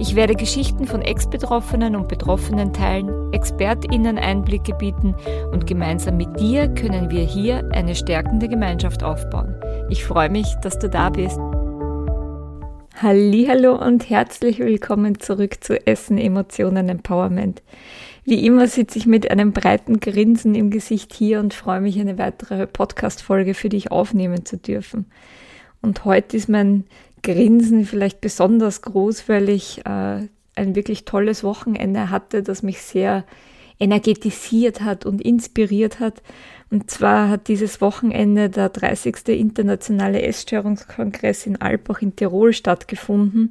Ich 0.00 0.16
werde 0.16 0.34
Geschichten 0.34 0.86
von 0.86 1.02
Ex-Betroffenen 1.02 1.94
und 1.94 2.08
Betroffenen 2.08 2.72
teilen, 2.72 3.32
ExpertInnen 3.32 4.18
Einblicke 4.18 4.74
bieten 4.74 5.14
und 5.52 5.68
gemeinsam 5.68 6.16
mit 6.16 6.40
dir 6.40 6.66
können 6.66 7.10
wir 7.10 7.22
hier 7.22 7.68
eine 7.72 7.94
stärkende 7.94 8.48
Gemeinschaft 8.48 9.04
aufbauen. 9.04 9.54
Ich 9.90 10.04
freue 10.04 10.30
mich, 10.30 10.46
dass 10.62 10.80
du 10.80 10.90
da 10.90 11.10
bist. 11.10 11.38
Hallo 13.00 13.76
und 13.76 14.10
herzlich 14.10 14.58
willkommen 14.58 15.20
zurück 15.20 15.62
zu 15.62 15.86
Essen, 15.86 16.18
Emotionen, 16.18 16.88
Empowerment. 16.88 17.62
Wie 18.24 18.44
immer 18.44 18.66
sitze 18.66 18.98
ich 18.98 19.06
mit 19.06 19.30
einem 19.30 19.52
breiten 19.52 20.00
Grinsen 20.00 20.56
im 20.56 20.70
Gesicht 20.70 21.12
hier 21.12 21.38
und 21.38 21.54
freue 21.54 21.80
mich, 21.80 22.00
eine 22.00 22.18
weitere 22.18 22.66
Podcast-Folge 22.66 23.54
für 23.54 23.68
dich 23.68 23.92
aufnehmen 23.92 24.44
zu 24.44 24.56
dürfen. 24.56 25.06
Und 25.82 26.04
heute 26.04 26.36
ist 26.36 26.48
mein 26.48 26.84
Grinsen 27.24 27.86
vielleicht 27.86 28.20
besonders 28.20 28.82
groß, 28.82 29.28
weil 29.28 29.48
ich 29.48 29.84
äh, 29.86 30.28
ein 30.54 30.76
wirklich 30.76 31.04
tolles 31.04 31.42
Wochenende 31.42 32.10
hatte, 32.10 32.44
das 32.44 32.62
mich 32.62 32.82
sehr 32.82 33.24
energetisiert 33.80 34.82
hat 34.82 35.04
und 35.04 35.20
inspiriert 35.20 35.98
hat. 35.98 36.22
Und 36.70 36.90
zwar 36.90 37.28
hat 37.28 37.48
dieses 37.48 37.80
Wochenende 37.80 38.50
der 38.50 38.68
30. 38.68 39.28
Internationale 39.28 40.22
Essstörungskongress 40.22 41.46
in 41.46 41.60
Alpbach 41.60 42.02
in 42.02 42.14
Tirol 42.14 42.52
stattgefunden. 42.52 43.50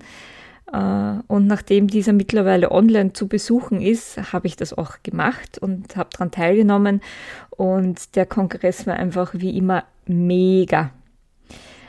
Äh, 0.72 1.16
und 1.28 1.48
nachdem 1.48 1.88
dieser 1.88 2.14
mittlerweile 2.14 2.72
online 2.72 3.14
zu 3.14 3.28
besuchen 3.28 3.82
ist, 3.82 4.34
habe 4.34 4.48
ich 4.48 4.56
das 4.56 4.78
auch 4.78 5.04
gemacht 5.04 5.58
und 5.58 5.96
habe 5.98 6.10
daran 6.14 6.32
teilgenommen. 6.32 7.02
Und 7.50 8.16
der 8.16 8.26
Kongress 8.26 8.88
war 8.88 8.96
einfach 8.96 9.34
wie 9.34 9.58
immer 9.58 9.84
mega. 10.06 10.92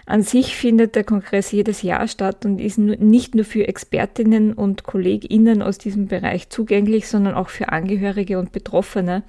An 0.06 0.22
sich 0.22 0.54
findet 0.54 0.96
der 0.96 1.04
Kongress 1.04 1.50
jedes 1.50 1.80
Jahr 1.80 2.06
statt 2.08 2.44
und 2.44 2.60
ist 2.60 2.76
nicht 2.76 3.34
nur 3.34 3.46
für 3.46 3.66
Expertinnen 3.66 4.52
und 4.52 4.84
Kolleginnen 4.84 5.62
aus 5.62 5.78
diesem 5.78 6.08
Bereich 6.08 6.50
zugänglich, 6.50 7.08
sondern 7.08 7.34
auch 7.34 7.48
für 7.48 7.70
Angehörige 7.70 8.38
und 8.38 8.52
Betroffene. 8.52 9.22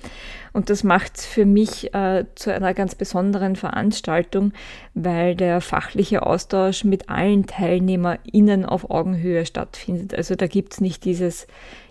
Und 0.52 0.70
das 0.70 0.84
macht 0.84 1.18
es 1.18 1.26
für 1.26 1.46
mich 1.46 1.94
äh, 1.94 2.26
zu 2.36 2.54
einer 2.54 2.74
ganz 2.74 2.94
besonderen 2.94 3.56
Veranstaltung, 3.56 4.52
weil 4.94 5.36
der 5.36 5.62
fachliche 5.62 6.26
Austausch 6.26 6.84
mit 6.84 7.10
allen 7.10 7.46
TeilnehmerInnen 7.46 8.66
auf 8.66 8.90
Augenhöhe 8.90 9.46
stattfindet. 9.46 10.14
Also 10.14 10.36
da 10.36 10.48
gibt 10.48 10.74
es 10.74 10.82
nicht 10.82 11.06
dieses 11.06 11.48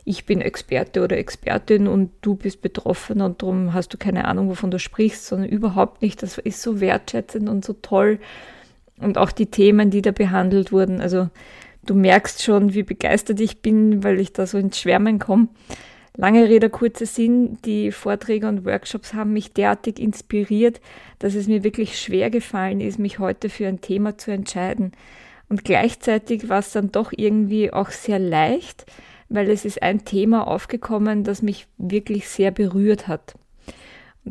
ich 0.07 0.27
bin 0.27 0.43
Experte 0.43 1.03
oder 1.03 1.17
Expertin 1.17 1.89
und 1.89 2.11
du 2.21 2.35
bist 2.35 2.61
betroffen 2.61 3.23
und 3.23 3.41
darum 3.41 3.73
hast 3.73 3.95
du 3.95 3.97
keine 3.97 4.27
Ahnung, 4.27 4.51
wovon 4.51 4.71
du 4.71 4.79
sprichst, 4.79 5.25
sondern 5.25 5.49
überhaupt 5.49 6.03
nicht. 6.03 6.23
Das 6.23 6.37
ist 6.37 6.61
so 6.61 6.81
wertschätzend 6.81 7.49
und 7.49 7.65
so 7.65 7.73
toll 7.73 8.19
und 8.98 9.19
auch 9.19 9.33
die 9.33 9.47
Themen, 9.47 9.91
die 9.91 10.03
da 10.03 10.12
behandelt 10.12 10.73
wurden. 10.73 11.00
Also 11.00 11.28
du 11.84 11.95
merkst 11.95 12.42
schon, 12.42 12.75
wie 12.75 12.83
begeistert 12.83 13.41
ich 13.41 13.61
bin, 13.61 14.05
weil 14.05 14.20
ich 14.20 14.33
da 14.33 14.47
so 14.47 14.59
ins 14.59 14.78
Schwärmen 14.78 15.19
komme. 15.19 15.48
Lange 16.17 16.48
Rede, 16.48 16.70
kurzer 16.70 17.06
Sinn, 17.06 17.59
die 17.65 17.91
Vorträge 17.91 18.48
und 18.48 18.65
Workshops 18.65 19.15
haben 19.15 19.33
mich 19.33 19.53
derartig 19.53 19.98
inspiriert, 19.98 20.81
dass 21.19 21.34
es 21.34 21.48
mir 21.48 21.65
wirklich 21.65 21.98
schwer 21.98 22.31
gefallen 22.31 22.81
ist, 22.81 23.00
mich 23.00 23.19
heute 23.19 23.48
für 23.48 23.67
ein 23.67 23.81
Thema 23.81 24.17
zu 24.17 24.31
entscheiden. 24.31 24.92
Und 25.48 25.65
gleichzeitig 25.65 26.48
war 26.48 26.61
es 26.61 26.70
dann 26.70 26.92
doch 26.92 27.12
irgendwie 27.15 27.72
auch 27.72 27.91
sehr 27.91 28.21
leicht, 28.21 28.87
weil 29.28 29.50
es 29.50 29.65
ist 29.65 29.82
ein 29.82 30.05
Thema 30.05 30.47
aufgekommen, 30.47 31.25
das 31.25 31.43
mich 31.43 31.66
wirklich 31.78 32.28
sehr 32.28 32.53
berührt 32.53 33.09
hat. 33.09 33.34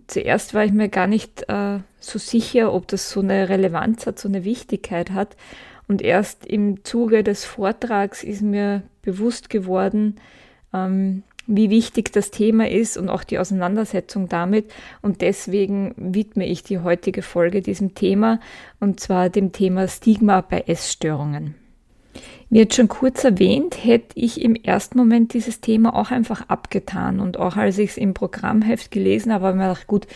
Zuerst 0.07 0.53
war 0.53 0.65
ich 0.65 0.71
mir 0.71 0.89
gar 0.89 1.07
nicht 1.07 1.47
äh, 1.49 1.79
so 1.99 2.17
sicher, 2.19 2.73
ob 2.73 2.87
das 2.87 3.09
so 3.09 3.19
eine 3.19 3.49
Relevanz 3.49 4.07
hat, 4.07 4.19
so 4.19 4.27
eine 4.27 4.43
Wichtigkeit 4.43 5.11
hat. 5.11 5.35
Und 5.87 6.01
erst 6.01 6.45
im 6.45 6.83
Zuge 6.83 7.23
des 7.23 7.45
Vortrags 7.45 8.23
ist 8.23 8.41
mir 8.41 8.83
bewusst 9.01 9.49
geworden, 9.49 10.15
ähm, 10.73 11.23
wie 11.45 11.69
wichtig 11.69 12.11
das 12.11 12.31
Thema 12.31 12.69
ist 12.69 12.97
und 12.97 13.09
auch 13.09 13.23
die 13.23 13.37
Auseinandersetzung 13.37 14.29
damit. 14.29 14.71
Und 15.01 15.21
deswegen 15.21 15.93
widme 15.97 16.47
ich 16.47 16.63
die 16.63 16.79
heutige 16.79 17.21
Folge 17.21 17.61
diesem 17.61 17.95
Thema, 17.95 18.39
und 18.79 18.99
zwar 18.99 19.29
dem 19.29 19.51
Thema 19.51 19.87
Stigma 19.87 20.41
bei 20.41 20.61
Essstörungen. 20.61 21.55
Wie 22.49 22.59
jetzt 22.59 22.75
schon 22.75 22.87
kurz 22.87 23.23
erwähnt, 23.23 23.83
hätte 23.83 24.11
ich 24.15 24.41
im 24.41 24.55
ersten 24.55 24.97
Moment 24.97 25.33
dieses 25.33 25.61
Thema 25.61 25.95
auch 25.95 26.11
einfach 26.11 26.49
abgetan. 26.49 27.19
Und 27.19 27.37
auch 27.37 27.55
als 27.55 27.77
ich 27.77 27.91
es 27.91 27.97
im 27.97 28.13
Programmheft 28.13 28.91
gelesen 28.91 29.33
habe, 29.33 29.45
habe 29.45 29.55
ich 29.55 29.61
mir 29.61 29.67
gedacht, 29.69 29.87
gut, 29.87 30.07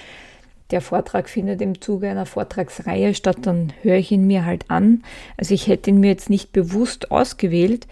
der 0.71 0.81
Vortrag 0.81 1.29
findet 1.29 1.61
im 1.61 1.79
Zuge 1.79 2.09
einer 2.09 2.25
Vortragsreihe 2.25 3.13
statt, 3.13 3.37
dann 3.41 3.71
höre 3.81 3.95
ich 3.95 4.11
ihn 4.11 4.27
mir 4.27 4.45
halt 4.45 4.69
an. 4.69 5.03
Also 5.37 5.53
ich 5.53 5.67
hätte 5.67 5.89
ihn 5.89 5.99
mir 5.99 6.09
jetzt 6.09 6.29
nicht 6.29 6.51
bewusst 6.51 7.09
ausgewählt, 7.09 7.87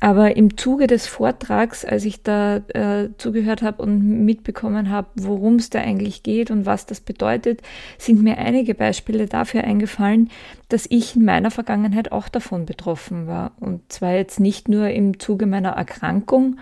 aber 0.00 0.36
im 0.36 0.56
Zuge 0.56 0.86
des 0.86 1.08
Vortrags, 1.08 1.84
als 1.84 2.04
ich 2.04 2.22
da 2.22 2.58
äh, 2.68 3.08
zugehört 3.18 3.62
habe 3.62 3.82
und 3.82 4.24
mitbekommen 4.24 4.90
habe, 4.90 5.08
worum 5.16 5.56
es 5.56 5.70
da 5.70 5.80
eigentlich 5.80 6.22
geht 6.22 6.52
und 6.52 6.66
was 6.66 6.86
das 6.86 7.00
bedeutet, 7.00 7.62
sind 7.98 8.22
mir 8.22 8.38
einige 8.38 8.76
Beispiele 8.76 9.26
dafür 9.26 9.64
eingefallen, 9.64 10.30
dass 10.68 10.86
ich 10.88 11.16
in 11.16 11.24
meiner 11.24 11.50
Vergangenheit 11.50 12.12
auch 12.12 12.28
davon 12.28 12.64
betroffen 12.64 13.26
war. 13.26 13.52
Und 13.58 13.92
zwar 13.92 14.12
jetzt 14.12 14.38
nicht 14.38 14.68
nur 14.68 14.88
im 14.88 15.18
Zuge 15.18 15.46
meiner 15.46 15.70
Erkrankung, 15.70 16.58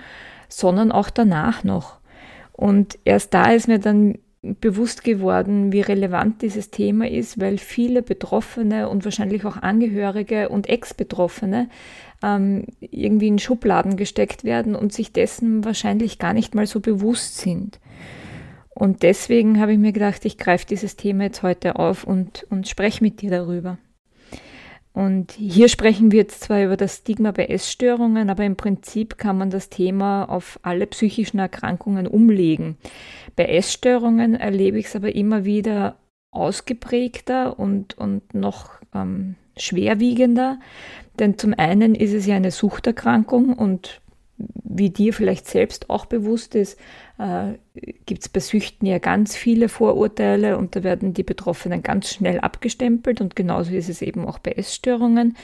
sondern 0.49 0.91
auch 0.91 1.11
danach 1.11 1.63
noch. 1.63 1.99
Und 2.53 2.99
erst 3.05 3.35
da 3.35 3.53
ist 3.53 3.69
mir 3.69 3.79
dann 3.79 4.17
bewusst 4.55 5.05
geworden, 5.05 5.73
wie 5.73 5.81
relevant 5.81 6.43
dieses 6.43 6.71
Thema 6.71 7.09
ist, 7.09 7.41
weil 7.41 7.59
viele 7.59 8.03
Betroffene 8.03 8.89
und 8.89 9.05
wahrscheinlich 9.05 9.45
auch 9.45 9.57
Angehörige 9.57 10.49
und 10.49 10.69
Ex-Betroffene 10.69 11.69
ähm, 12.23 12.67
irgendwie 12.81 13.29
in 13.29 13.39
Schubladen 13.39 13.97
gesteckt 13.97 14.45
werden 14.45 14.75
und 14.75 14.93
sich 14.93 15.13
dessen 15.13 15.65
wahrscheinlich 15.65 16.19
gar 16.19 16.33
nicht 16.33 16.55
mal 16.55 16.67
so 16.67 16.81
bewusst 16.81 17.39
sind. 17.39 17.81
Und 18.75 19.03
deswegen 19.03 19.61
habe 19.61 19.73
ich 19.73 19.79
mir 19.79 19.93
gedacht, 19.93 20.25
ich 20.25 20.37
greife 20.37 20.67
dieses 20.67 20.97
Thema 20.97 21.25
jetzt 21.25 21.43
heute 21.43 21.77
auf 21.77 22.05
und, 22.05 22.47
und 22.51 22.69
spreche 22.69 23.03
mit 23.03 23.23
dir 23.23 23.31
darüber. 23.31 23.79
Und 24.97 25.33
hier 25.33 25.69
sprechen 25.69 26.11
wir 26.11 26.21
jetzt 26.21 26.41
zwar 26.41 26.65
über 26.65 26.79
das 26.79 26.97
Stigma 26.97 27.31
bei 27.31 27.45
Essstörungen, 27.45 28.31
aber 28.31 28.45
im 28.47 28.57
Prinzip 28.57 29.19
kann 29.19 29.37
man 29.37 29.51
das 29.51 29.69
Thema 29.69 30.25
auf 30.25 30.59
alle 30.63 30.87
psychischen 30.87 31.39
Erkrankungen 31.39 32.07
umlegen. 32.07 32.79
Bei 33.37 33.45
Essstörungen 33.45 34.35
erlebe 34.35 34.79
ich 34.79 34.87
es 34.87 34.97
aber 34.97 35.15
immer 35.15 35.45
wieder 35.45 35.97
ausgeprägter 36.31 37.59
und, 37.59 37.99
und 37.99 38.33
noch 38.33 38.71
ähm, 38.95 39.35
schwerwiegender, 39.59 40.59
denn 41.19 41.37
zum 41.37 41.53
einen 41.53 41.95
ist 41.95 42.15
es 42.15 42.25
ja 42.25 42.37
eine 42.37 42.51
Suchterkrankung 42.51 43.53
und 43.53 44.01
wie 44.39 44.91
dir 44.91 45.13
vielleicht 45.13 45.47
selbst 45.47 45.89
auch 45.89 46.07
bewusst 46.07 46.55
ist, 46.55 46.79
äh, 47.19 47.55
gibt 48.05 48.23
es 48.23 48.29
bei 48.29 48.41
Süchten 48.41 48.87
ja 48.87 48.99
ganz 48.99 49.35
viele 49.35 49.69
Vorurteile 49.69 50.59
und 50.59 50.77
da 50.77 50.85
werden 50.85 51.15
die 51.15 51.23
Betroffenen 51.23 51.83
ganz 51.83 52.11
schnell 52.11 52.41
abgestempelt 52.41 53.21
und 53.21 53.37
genauso 53.37 53.73
ist 53.73 53.89
es 53.89 54.03
eben 54.03 54.27
auch 54.27 54.39
bei 54.39 54.53
Essstörungen. 54.53 55.37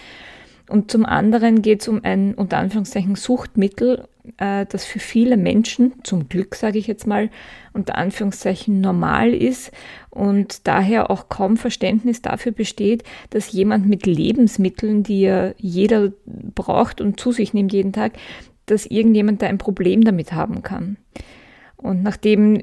Und 0.69 0.91
zum 0.91 1.05
anderen 1.05 1.61
geht 1.61 1.83
es 1.83 1.89
um 1.89 2.05
ein 2.05 2.35
unter 2.35 2.59
Anführungszeichen 2.59 3.17
Suchtmittel, 3.17 4.09
äh, 4.39 4.67
das 4.69 4.85
für 4.85 5.01
viele 5.01 5.37
Menschen, 5.37 5.93
zum 6.05 6.29
Glück 6.29 6.55
sage 6.55 6.79
ich 6.79 6.87
jetzt 6.87 7.07
mal, 7.07 7.31
unter 7.73 7.97
Anführungszeichen 7.97 8.81
normal 8.81 9.35
ist 9.35 9.73
und 10.11 10.67
daher 10.67 11.11
auch 11.11 11.29
kaum 11.29 11.57
Verständnis 11.57 12.23
dafür 12.23 12.53
besteht, 12.53 13.03
dass 13.31 13.53
jemand 13.53 13.87
mit 13.87 14.07
Lebensmitteln, 14.07 15.03
die 15.03 15.23
ja 15.23 15.53
jeder 15.57 16.13
braucht 16.25 17.01
und 17.01 17.19
zu 17.19 17.33
sich 17.33 17.55
nimmt 17.55 17.73
jeden 17.73 17.93
Tag, 17.93 18.13
dass 18.73 18.87
irgendjemand 18.87 19.43
da 19.43 19.47
ein 19.47 19.59
Problem 19.59 20.03
damit 20.03 20.33
haben 20.33 20.63
kann. 20.63 20.97
Und 21.77 22.03
nachdem 22.03 22.61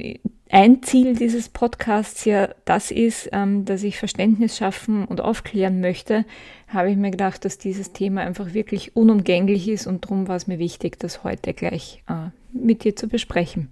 ein 0.50 0.82
Ziel 0.82 1.16
dieses 1.16 1.50
Podcasts 1.50 2.26
ja 2.26 2.50
das 2.66 2.90
ist, 2.90 3.30
ähm, 3.32 3.66
dass 3.66 3.84
ich 3.84 4.00
Verständnis 4.00 4.58
schaffen 4.58 5.06
und 5.06 5.22
aufklären 5.22 5.82
möchte, 5.82 6.26
habe 6.68 6.90
ich 6.90 6.98
mir 6.98 7.12
gedacht, 7.12 7.46
dass 7.46 7.58
dieses 7.60 7.94
Thema 7.94 8.22
einfach 8.22 8.54
wirklich 8.54 8.96
unumgänglich 8.96 9.68
ist 9.68 9.86
und 9.86 10.06
darum 10.06 10.28
war 10.28 10.36
es 10.36 10.48
mir 10.48 10.58
wichtig, 10.58 11.00
das 11.00 11.24
heute 11.24 11.54
gleich 11.54 12.04
äh, 12.10 12.30
mit 12.52 12.84
dir 12.84 12.96
zu 12.96 13.08
besprechen. 13.08 13.70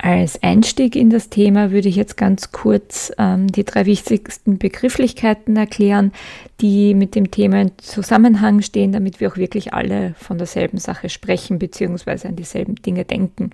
Als 0.00 0.40
Einstieg 0.44 0.94
in 0.94 1.10
das 1.10 1.28
Thema 1.28 1.72
würde 1.72 1.88
ich 1.88 1.96
jetzt 1.96 2.16
ganz 2.16 2.52
kurz 2.52 3.10
ähm, 3.18 3.48
die 3.48 3.64
drei 3.64 3.84
wichtigsten 3.84 4.56
Begrifflichkeiten 4.56 5.56
erklären, 5.56 6.12
die 6.60 6.94
mit 6.94 7.16
dem 7.16 7.32
Thema 7.32 7.62
in 7.62 7.72
Zusammenhang 7.78 8.62
stehen, 8.62 8.92
damit 8.92 9.18
wir 9.18 9.28
auch 9.28 9.36
wirklich 9.36 9.74
alle 9.74 10.14
von 10.16 10.38
derselben 10.38 10.78
Sache 10.78 11.08
sprechen 11.08 11.58
bzw. 11.58 12.28
an 12.28 12.36
dieselben 12.36 12.76
Dinge 12.76 13.04
denken. 13.04 13.50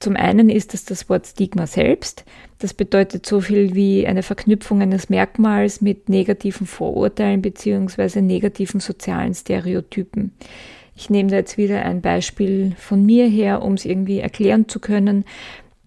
Zum 0.00 0.16
einen 0.16 0.48
ist 0.48 0.72
es 0.72 0.86
das 0.86 1.10
Wort 1.10 1.26
Stigma 1.26 1.66
selbst. 1.66 2.24
Das 2.58 2.72
bedeutet 2.72 3.26
so 3.26 3.42
viel 3.42 3.74
wie 3.74 4.06
eine 4.06 4.22
Verknüpfung 4.22 4.80
eines 4.80 5.10
Merkmals 5.10 5.82
mit 5.82 6.08
negativen 6.08 6.66
Vorurteilen 6.66 7.42
bzw. 7.42 8.22
negativen 8.22 8.80
sozialen 8.80 9.34
Stereotypen. 9.34 10.32
Ich 10.96 11.10
nehme 11.10 11.30
da 11.30 11.36
jetzt 11.36 11.58
wieder 11.58 11.84
ein 11.84 12.00
Beispiel 12.00 12.74
von 12.78 13.04
mir 13.04 13.26
her, 13.26 13.62
um 13.62 13.74
es 13.74 13.84
irgendwie 13.84 14.20
erklären 14.20 14.68
zu 14.68 14.78
können. 14.78 15.24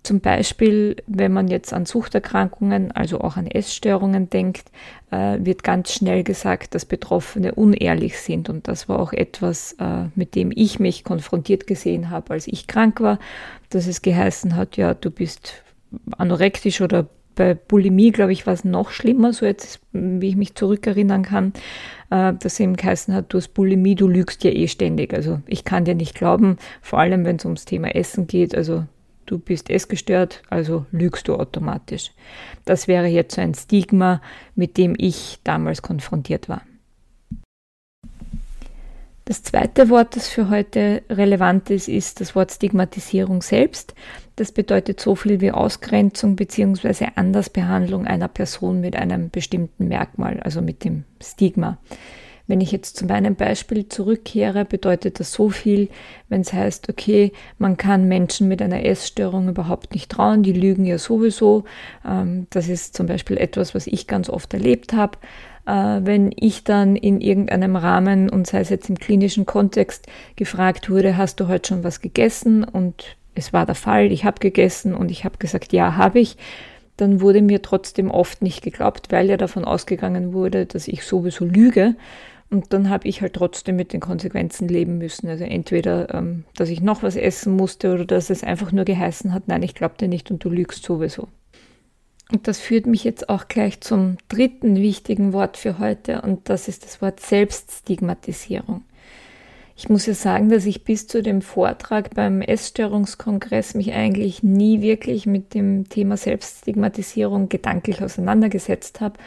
Zum 0.04 0.22
Beispiel, 0.22 0.98
wenn 1.06 1.34
man 1.34 1.48
jetzt 1.50 1.74
an 1.74 1.86
Suchterkrankungen, 1.86 2.92
also 2.92 3.20
auch 3.20 3.36
an 3.36 3.48
Essstörungen 3.48 4.30
denkt, 4.30 4.72
äh, 5.12 5.38
wird 5.40 5.64
ganz 5.64 5.92
schnell 5.92 6.24
gesagt, 6.24 6.76
dass 6.76 6.86
Betroffene 6.86 7.56
unehrlich 7.56 8.20
sind. 8.20 8.50
Und 8.50 8.68
das 8.68 8.88
war 8.88 9.00
auch 9.00 9.12
etwas, 9.12 9.74
äh, 9.80 10.06
mit 10.16 10.36
dem 10.36 10.52
ich 10.56 10.80
mich 10.80 11.04
konfrontiert 11.04 11.68
gesehen 11.68 12.10
habe, 12.10 12.32
als 12.34 12.48
ich 12.48 12.68
krank 12.68 13.02
war, 13.02 13.20
dass 13.70 13.88
es 13.88 14.02
geheißen 14.02 14.56
hat, 14.56 14.78
ja, 14.78 14.94
du 14.94 15.12
bist 15.12 15.64
anorektisch 16.18 16.82
oder 16.82 17.08
bei 17.38 17.54
Bulimie, 17.54 18.12
glaube 18.12 18.34
ich, 18.34 18.46
war 18.46 18.54
es 18.54 18.66
noch 18.66 18.90
schlimmer, 18.90 19.32
so 19.32 19.46
jetzt, 19.46 19.80
wie 19.94 20.28
ich 20.28 20.36
mich 20.36 20.56
zurückerinnern 20.56 21.22
kann, 21.24 21.54
äh, 22.10 22.34
dass 22.34 22.60
eben 22.60 22.76
geheißen 22.76 23.14
hat, 23.14 23.32
du 23.32 23.38
hast 23.38 23.54
Bulimie, 23.54 23.96
du 23.96 24.08
lügst 24.08 24.44
ja 24.44 24.52
eh 24.52 24.68
ständig. 24.68 25.14
Also 25.14 25.40
ich 25.46 25.64
kann 25.64 25.86
dir 25.86 25.96
nicht 25.96 26.16
glauben, 26.16 26.58
vor 26.82 27.00
allem 27.00 27.24
wenn 27.24 27.38
es 27.38 27.46
ums 27.46 27.64
Thema 27.64 27.96
Essen 27.96 28.28
geht. 28.28 28.56
Also 28.56 28.86
du 29.28 29.38
bist 29.38 29.70
essgestört, 29.70 30.42
also 30.50 30.86
lügst 30.92 31.28
du 31.28 31.36
automatisch. 31.36 32.12
Das 32.66 32.88
wäre 32.88 33.08
jetzt 33.08 33.36
so 33.36 33.42
ein 33.42 33.54
Stigma, 33.54 34.22
mit 34.56 34.78
dem 34.78 34.96
ich 34.98 35.40
damals 35.44 35.82
konfrontiert 35.82 36.50
war. 36.50 36.64
Das 39.28 39.44
zweite 39.44 39.90
Wort, 39.90 40.16
das 40.16 40.30
für 40.30 40.50
heute 40.50 41.04
relevant 41.10 41.70
ist, 41.70 41.90
ist 41.90 42.22
das 42.22 42.34
Wort 42.34 42.50
Stigmatisierung 42.50 43.42
selbst. 43.42 43.94
Das 44.38 44.54
bedeutet 44.54 45.02
so 45.02 45.16
viel 45.16 45.42
wie 45.42 45.52
Ausgrenzung 45.52 46.38
bzw. 46.38 47.08
Andersbehandlung 47.16 48.08
einer 48.08 48.30
Person 48.30 48.80
mit 48.80 48.96
einem 48.96 49.30
bestimmten 49.30 49.90
Merkmal, 49.90 50.40
also 50.40 50.62
mit 50.62 50.86
dem 50.86 51.04
Stigma. 51.22 51.78
Wenn 52.50 52.62
ich 52.62 52.72
jetzt 52.72 52.96
zu 52.96 53.06
meinem 53.06 53.36
Beispiel 53.36 53.90
zurückkehre, 53.90 54.64
bedeutet 54.64 55.20
das 55.20 55.34
so 55.34 55.50
viel, 55.50 55.90
wenn 56.30 56.40
es 56.40 56.54
heißt, 56.54 56.88
okay, 56.88 57.34
man 57.58 57.76
kann 57.76 58.08
Menschen 58.08 58.48
mit 58.48 58.62
einer 58.62 58.86
Essstörung 58.86 59.50
überhaupt 59.50 59.94
nicht 59.94 60.10
trauen, 60.10 60.42
die 60.44 60.54
lügen 60.54 60.86
ja 60.86 60.98
sowieso. 60.98 61.66
Ähm, 62.08 62.48
das 62.50 62.70
ist 62.70 62.96
zum 62.96 63.08
Beispiel 63.08 63.36
etwas, 63.36 63.76
was 63.76 63.88
ich 63.88 64.08
ganz 64.08 64.30
oft 64.30 64.54
erlebt 64.54 64.94
habe. 64.94 65.18
Äh, 65.68 66.00
wenn 66.04 66.32
ich 66.36 66.64
dann 66.64 66.96
in 66.96 67.22
irgendeinem 67.22 67.76
Rahmen 67.76 68.30
und 68.30 68.48
sei 68.48 68.62
es 68.62 68.70
jetzt 68.70 68.90
im 68.90 68.98
klinischen 68.98 69.46
Kontext 69.46 70.08
gefragt 70.36 70.90
wurde, 70.90 71.18
hast 71.18 71.40
du 71.40 71.48
heute 71.48 71.68
schon 71.68 71.84
was 71.84 72.02
gegessen? 72.02 72.64
Und 72.64 73.18
es 73.36 73.54
war 73.54 73.66
der 73.66 73.76
Fall, 73.76 74.12
ich 74.12 74.26
habe 74.26 74.40
gegessen 74.40 74.96
und 74.96 75.12
ich 75.12 75.26
habe 75.26 75.38
gesagt, 75.38 75.74
ja, 75.74 75.96
habe 75.98 76.20
ich 76.20 76.38
dann 76.98 77.22
wurde 77.22 77.44
mir 77.44 77.62
trotzdem 77.62 78.10
oft 78.10 78.42
nicht 78.42 78.64
geglaubt, 78.64 79.12
weil 79.12 79.30
ja 79.30 79.38
davon 79.38 79.66
ausgegangen 79.66 80.34
wurde, 80.34 80.66
dass 80.66 80.88
ich 80.88 81.06
sowieso 81.06 81.46
lüge. 81.46 81.96
Und 82.50 82.74
dann 82.74 82.90
habe 82.90 83.08
ich 83.08 83.22
halt 83.22 83.34
trotzdem 83.34 83.76
mit 83.76 83.94
den 83.94 84.00
Konsequenzen 84.00 84.68
leben 84.68 84.98
müssen. 84.98 85.28
Also 85.28 85.44
entweder, 85.44 86.14
ähm, 86.14 86.46
dass 86.56 86.70
ich 86.70 86.82
noch 86.82 87.04
was 87.04 87.16
essen 87.16 87.56
musste 87.56 87.94
oder 87.94 88.06
dass 88.06 88.30
es 88.30 88.44
einfach 88.44 88.72
nur 88.72 88.86
geheißen 88.86 89.34
hat, 89.34 89.48
nein, 89.48 89.64
ich 89.64 89.76
glaube 89.76 89.96
dir 90.00 90.08
nicht 90.08 90.32
und 90.32 90.44
du 90.44 90.50
lügst 90.50 90.84
sowieso. 90.84 91.28
Und 92.32 92.48
das 92.48 92.60
führt 92.60 92.88
mich 92.88 93.04
jetzt 93.04 93.30
auch 93.30 93.48
gleich 93.48 93.80
zum 93.82 94.18
dritten 94.28 94.76
wichtigen 94.76 95.32
Wort 95.32 95.56
für 95.58 95.80
heute 95.80 96.22
und 96.22 96.50
das 96.50 96.68
ist 96.68 96.84
das 96.84 97.02
Wort 97.02 97.22
Selbststigmatisierung. 97.22 98.84
Ich 99.80 99.90
muss 99.90 100.08
ja 100.08 100.16
sagen, 100.16 100.50
dass 100.50 100.66
ich 100.66 100.84
bis 100.84 101.06
zu 101.08 101.22
dem 101.22 101.44
Vortrag 101.44 102.16
beim 102.16 102.42
Essstörungskongress 102.42 103.76
mich 103.76 103.94
eigentlich 103.94 104.42
nie 104.42 104.82
wirklich 104.82 105.28
mit 105.28 105.54
dem 105.54 105.88
Thema 105.88 106.18
Selbststigmatisierung 106.18 107.48
gedanklich 107.48 108.02
auseinandergesetzt 108.02 109.02
habe. 109.02 109.20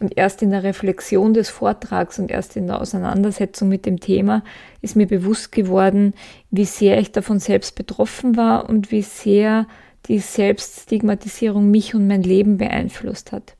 Und 0.00 0.16
erst 0.16 0.40
in 0.40 0.52
der 0.52 0.62
Reflexion 0.62 1.34
des 1.34 1.50
Vortrags 1.50 2.18
und 2.18 2.30
erst 2.30 2.56
in 2.56 2.66
der 2.66 2.80
Auseinandersetzung 2.80 3.68
mit 3.68 3.84
dem 3.84 4.00
Thema 4.00 4.42
ist 4.80 4.96
mir 4.96 5.06
bewusst 5.06 5.52
geworden, 5.52 6.14
wie 6.50 6.64
sehr 6.64 6.98
ich 6.98 7.12
davon 7.12 7.38
selbst 7.38 7.74
betroffen 7.74 8.38
war 8.38 8.70
und 8.70 8.90
wie 8.90 9.02
sehr 9.02 9.66
die 10.06 10.18
Selbststigmatisierung 10.18 11.70
mich 11.70 11.94
und 11.94 12.06
mein 12.06 12.22
Leben 12.22 12.58
beeinflusst 12.58 13.32
hat. 13.32 13.56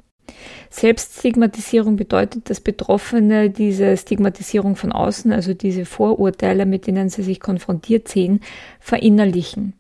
Selbststigmatisierung 0.71 1.97
bedeutet, 1.97 2.49
dass 2.51 2.61
Betroffene 2.61 3.51
diese 3.51 3.97
Stigmatisierung 3.97 4.77
von 4.77 4.93
außen, 4.93 5.33
also 5.33 5.55
diese 5.55 5.85
Vorurteile, 5.85 6.67
mit 6.67 6.87
denen 6.87 7.09
sie 7.09 7.23
sich 7.23 7.41
konfrontiert 7.41 8.09
sehen, 8.09 8.41
verinnerlichen. 8.79 9.75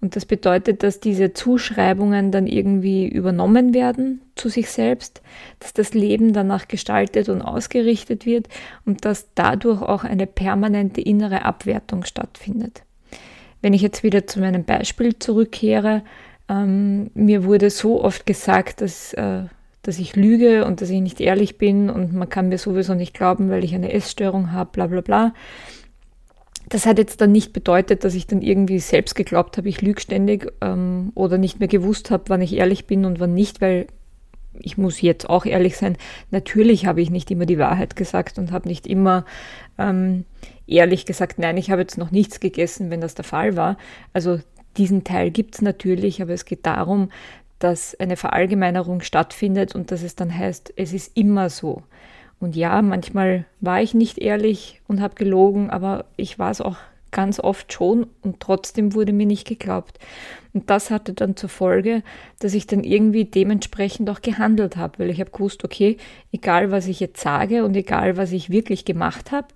Und 0.00 0.14
das 0.14 0.26
bedeutet, 0.26 0.82
dass 0.82 1.00
diese 1.00 1.32
Zuschreibungen 1.32 2.30
dann 2.30 2.46
irgendwie 2.46 3.08
übernommen 3.08 3.72
werden 3.72 4.20
zu 4.34 4.50
sich 4.50 4.70
selbst, 4.70 5.22
dass 5.58 5.72
das 5.72 5.94
Leben 5.94 6.34
danach 6.34 6.68
gestaltet 6.68 7.30
und 7.30 7.40
ausgerichtet 7.40 8.26
wird 8.26 8.48
und 8.84 9.06
dass 9.06 9.28
dadurch 9.34 9.80
auch 9.80 10.04
eine 10.04 10.26
permanente 10.26 11.00
innere 11.00 11.46
Abwertung 11.46 12.04
stattfindet. 12.04 12.82
Wenn 13.66 13.74
ich 13.74 13.82
jetzt 13.82 14.04
wieder 14.04 14.28
zu 14.28 14.38
meinem 14.38 14.62
Beispiel 14.62 15.18
zurückkehre, 15.18 16.04
ähm, 16.48 17.10
mir 17.14 17.42
wurde 17.42 17.68
so 17.68 18.00
oft 18.00 18.24
gesagt, 18.24 18.80
dass 18.80 19.12
äh, 19.14 19.42
dass 19.82 19.98
ich 19.98 20.14
lüge 20.14 20.64
und 20.64 20.80
dass 20.80 20.88
ich 20.88 21.00
nicht 21.00 21.20
ehrlich 21.20 21.58
bin 21.58 21.90
und 21.90 22.12
man 22.12 22.28
kann 22.28 22.48
mir 22.48 22.58
sowieso 22.58 22.94
nicht 22.94 23.12
glauben, 23.12 23.50
weil 23.50 23.64
ich 23.64 23.74
eine 23.74 23.92
Essstörung 23.92 24.52
habe, 24.52 24.70
bla 24.70 24.86
bla 24.86 25.00
bla. 25.00 25.34
Das 26.68 26.86
hat 26.86 26.98
jetzt 26.98 27.20
dann 27.20 27.32
nicht 27.32 27.52
bedeutet, 27.52 28.04
dass 28.04 28.14
ich 28.14 28.28
dann 28.28 28.40
irgendwie 28.40 28.78
selbst 28.78 29.16
geglaubt 29.16 29.56
habe, 29.56 29.68
ich 29.68 29.82
lüge 29.82 30.00
ständig 30.00 30.52
ähm, 30.60 31.10
oder 31.16 31.36
nicht 31.36 31.58
mehr 31.58 31.66
gewusst 31.66 32.12
habe, 32.12 32.22
wann 32.28 32.42
ich 32.42 32.54
ehrlich 32.54 32.86
bin 32.86 33.04
und 33.04 33.18
wann 33.18 33.34
nicht, 33.34 33.60
weil 33.60 33.88
ich 34.60 34.78
muss 34.78 35.00
jetzt 35.00 35.28
auch 35.28 35.46
ehrlich 35.46 35.76
sein, 35.76 35.96
natürlich 36.30 36.86
habe 36.86 37.00
ich 37.00 37.10
nicht 37.10 37.30
immer 37.30 37.46
die 37.46 37.58
Wahrheit 37.58 37.96
gesagt 37.96 38.38
und 38.38 38.52
habe 38.52 38.68
nicht 38.68 38.86
immer 38.86 39.24
ähm, 39.78 40.24
ehrlich 40.66 41.06
gesagt, 41.06 41.38
nein, 41.38 41.56
ich 41.56 41.70
habe 41.70 41.82
jetzt 41.82 41.98
noch 41.98 42.10
nichts 42.10 42.40
gegessen, 42.40 42.90
wenn 42.90 43.00
das 43.00 43.14
der 43.14 43.24
Fall 43.24 43.56
war. 43.56 43.76
Also 44.12 44.40
diesen 44.76 45.04
Teil 45.04 45.30
gibt 45.30 45.54
es 45.54 45.62
natürlich, 45.62 46.20
aber 46.22 46.32
es 46.32 46.44
geht 46.44 46.66
darum, 46.66 47.10
dass 47.58 47.98
eine 47.98 48.16
Verallgemeinerung 48.16 49.00
stattfindet 49.00 49.74
und 49.74 49.90
dass 49.90 50.02
es 50.02 50.14
dann 50.14 50.36
heißt, 50.36 50.74
es 50.76 50.92
ist 50.92 51.16
immer 51.16 51.48
so. 51.48 51.82
Und 52.38 52.54
ja, 52.54 52.82
manchmal 52.82 53.46
war 53.60 53.80
ich 53.80 53.94
nicht 53.94 54.18
ehrlich 54.18 54.82
und 54.86 55.00
habe 55.00 55.14
gelogen, 55.14 55.70
aber 55.70 56.04
ich 56.16 56.38
war 56.38 56.50
es 56.50 56.60
auch 56.60 56.76
ganz 57.10 57.40
oft 57.40 57.72
schon 57.72 58.06
und 58.22 58.40
trotzdem 58.40 58.94
wurde 58.94 59.12
mir 59.12 59.26
nicht 59.26 59.46
geglaubt. 59.46 59.98
Und 60.52 60.70
das 60.70 60.90
hatte 60.90 61.12
dann 61.12 61.36
zur 61.36 61.48
Folge, 61.48 62.02
dass 62.40 62.54
ich 62.54 62.66
dann 62.66 62.84
irgendwie 62.84 63.24
dementsprechend 63.24 64.08
auch 64.10 64.22
gehandelt 64.22 64.76
habe, 64.76 64.98
weil 64.98 65.10
ich 65.10 65.20
habe 65.20 65.30
gewusst, 65.30 65.64
okay, 65.64 65.96
egal 66.32 66.70
was 66.70 66.86
ich 66.86 67.00
jetzt 67.00 67.20
sage 67.20 67.64
und 67.64 67.76
egal 67.76 68.16
was 68.16 68.32
ich 68.32 68.50
wirklich 68.50 68.84
gemacht 68.84 69.32
habe, 69.32 69.48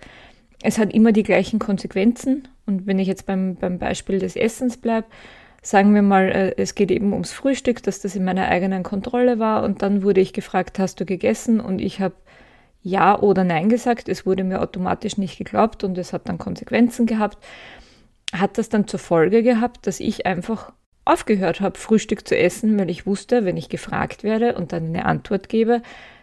es 0.63 0.79
hat 0.79 0.93
immer 0.93 1.13
die 1.13 1.23
gleichen 1.23 1.59
Konsequenzen. 1.59 2.49
Und 2.67 2.87
wenn 2.87 2.99
ich 2.99 3.09
jetzt 3.09 3.27
beim, 3.27 3.57
beim 3.57 3.79
Beispiel 3.79 4.19
des 4.19 4.37
Essens 4.37 4.77
bleibe, 4.77 5.07
sagen 5.63 5.95
wir 5.95 6.03
mal, 6.03 6.29
äh, 6.31 6.55
es 6.57 6.75
geht 6.75 6.91
eben 6.91 7.13
ums 7.13 7.33
Frühstück, 7.33 7.83
dass 7.83 8.01
das 8.01 8.17
in 8.17 8.25
meiner 8.25 8.49
eigenen 8.49 8.83
Kontrolle 8.83 9.39
war 9.39 9.63
und 9.63 9.83
dann 9.83 10.03
wurde 10.03 10.21
ich 10.21 10.33
gefragt, 10.33 10.79
hast 10.79 11.01
du 11.01 11.05
gegessen? 11.05 11.61
Und 11.61 11.81
ich 11.81 12.01
habe 12.01 12.15
ja 12.83 13.19
oder 13.19 13.45
nein 13.45 13.69
gesagt. 13.69 14.09
Es 14.09 14.27
wurde 14.27 14.45
mir 14.45 14.61
automatisch 14.61 15.19
nicht 15.19 15.39
geglaubt 15.39 15.85
und 15.85 15.99
es 15.99 16.13
hat 16.13 16.29
dann 16.29 16.39
Konsequenzen 16.39 17.07
gehabt. 17.07 17.39
Hat 18.33 18.59
das 18.59 18.69
dann 18.69 18.87
zur 18.87 19.01
Folge 19.01 19.43
gehabt, 19.43 19.87
dass 19.87 20.01
ich 20.01 20.27
einfach 20.27 20.73
aufgehört 21.05 21.61
habe, 21.61 21.79
Frühstück 21.79 22.27
zu 22.27 22.37
essen, 22.37 22.79
weil 22.79 22.91
ich 22.91 23.07
wusste, 23.07 23.45
wenn 23.45 23.57
ich 23.57 23.69
gefragt 23.69 24.23
werde 24.23 24.55
und 24.55 24.73
dann 24.73 24.87
eine 24.87 25.05
Antwort 25.05 25.49
gebe, 25.49 25.83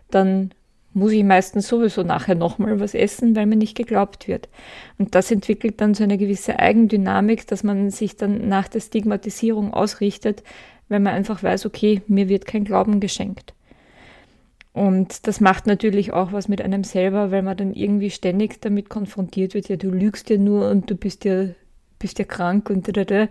dann 0.10 0.52
muss 0.94 1.12
ich 1.12 1.24
meistens 1.24 1.68
sowieso 1.68 2.04
nachher 2.04 2.36
nochmal 2.36 2.80
was 2.80 2.96
essen, 2.96 3.36
weil 3.36 3.46
mir 3.46 3.56
nicht 3.56 3.78
geglaubt 3.78 4.28
wird. 4.28 4.50
Und 4.98 5.14
das 5.14 5.30
entwickelt 5.30 5.80
dann 5.80 5.94
so 5.94 6.04
eine 6.04 6.18
gewisse 6.18 6.58
Eigendynamik, 6.58 7.46
dass 7.48 7.64
man 7.64 7.92
sich 7.92 8.16
dann 8.16 8.48
nach 8.48 8.68
der 8.68 8.80
Stigmatisierung 8.80 9.74
ausrichtet, 9.74 10.44
weil 10.90 11.00
man 11.00 11.14
einfach 11.14 11.44
weiß, 11.44 11.66
okay, 11.66 12.02
mir 12.08 12.30
wird 12.30 12.46
kein 12.46 12.64
Glauben 12.64 13.00
geschenkt. 13.00 13.54
Und 14.78 15.26
das 15.26 15.42
macht 15.42 15.66
natürlich 15.66 16.14
auch 16.14 16.34
was 16.34 16.48
mit 16.50 16.62
einem 16.62 16.84
selber, 16.84 17.32
weil 17.32 17.42
man 17.42 17.58
dann 17.58 17.74
irgendwie 17.74 18.12
ständig 18.12 18.62
damit 18.62 18.90
konfrontiert 18.90 19.56
wird, 19.56 19.70
ja, 19.70 19.76
du 19.76 19.90
lügst 19.90 20.30
ja 20.30 20.38
nur 20.38 20.70
und 20.70 20.92
du 20.92 20.96
bist 20.96 21.26
ja, 21.26 21.46
bist 21.98 22.20
ja 22.20 22.26
krank 22.26 22.70
und 22.70 22.88
da, 22.88 22.92
da, 22.92 23.04
da, 23.04 23.28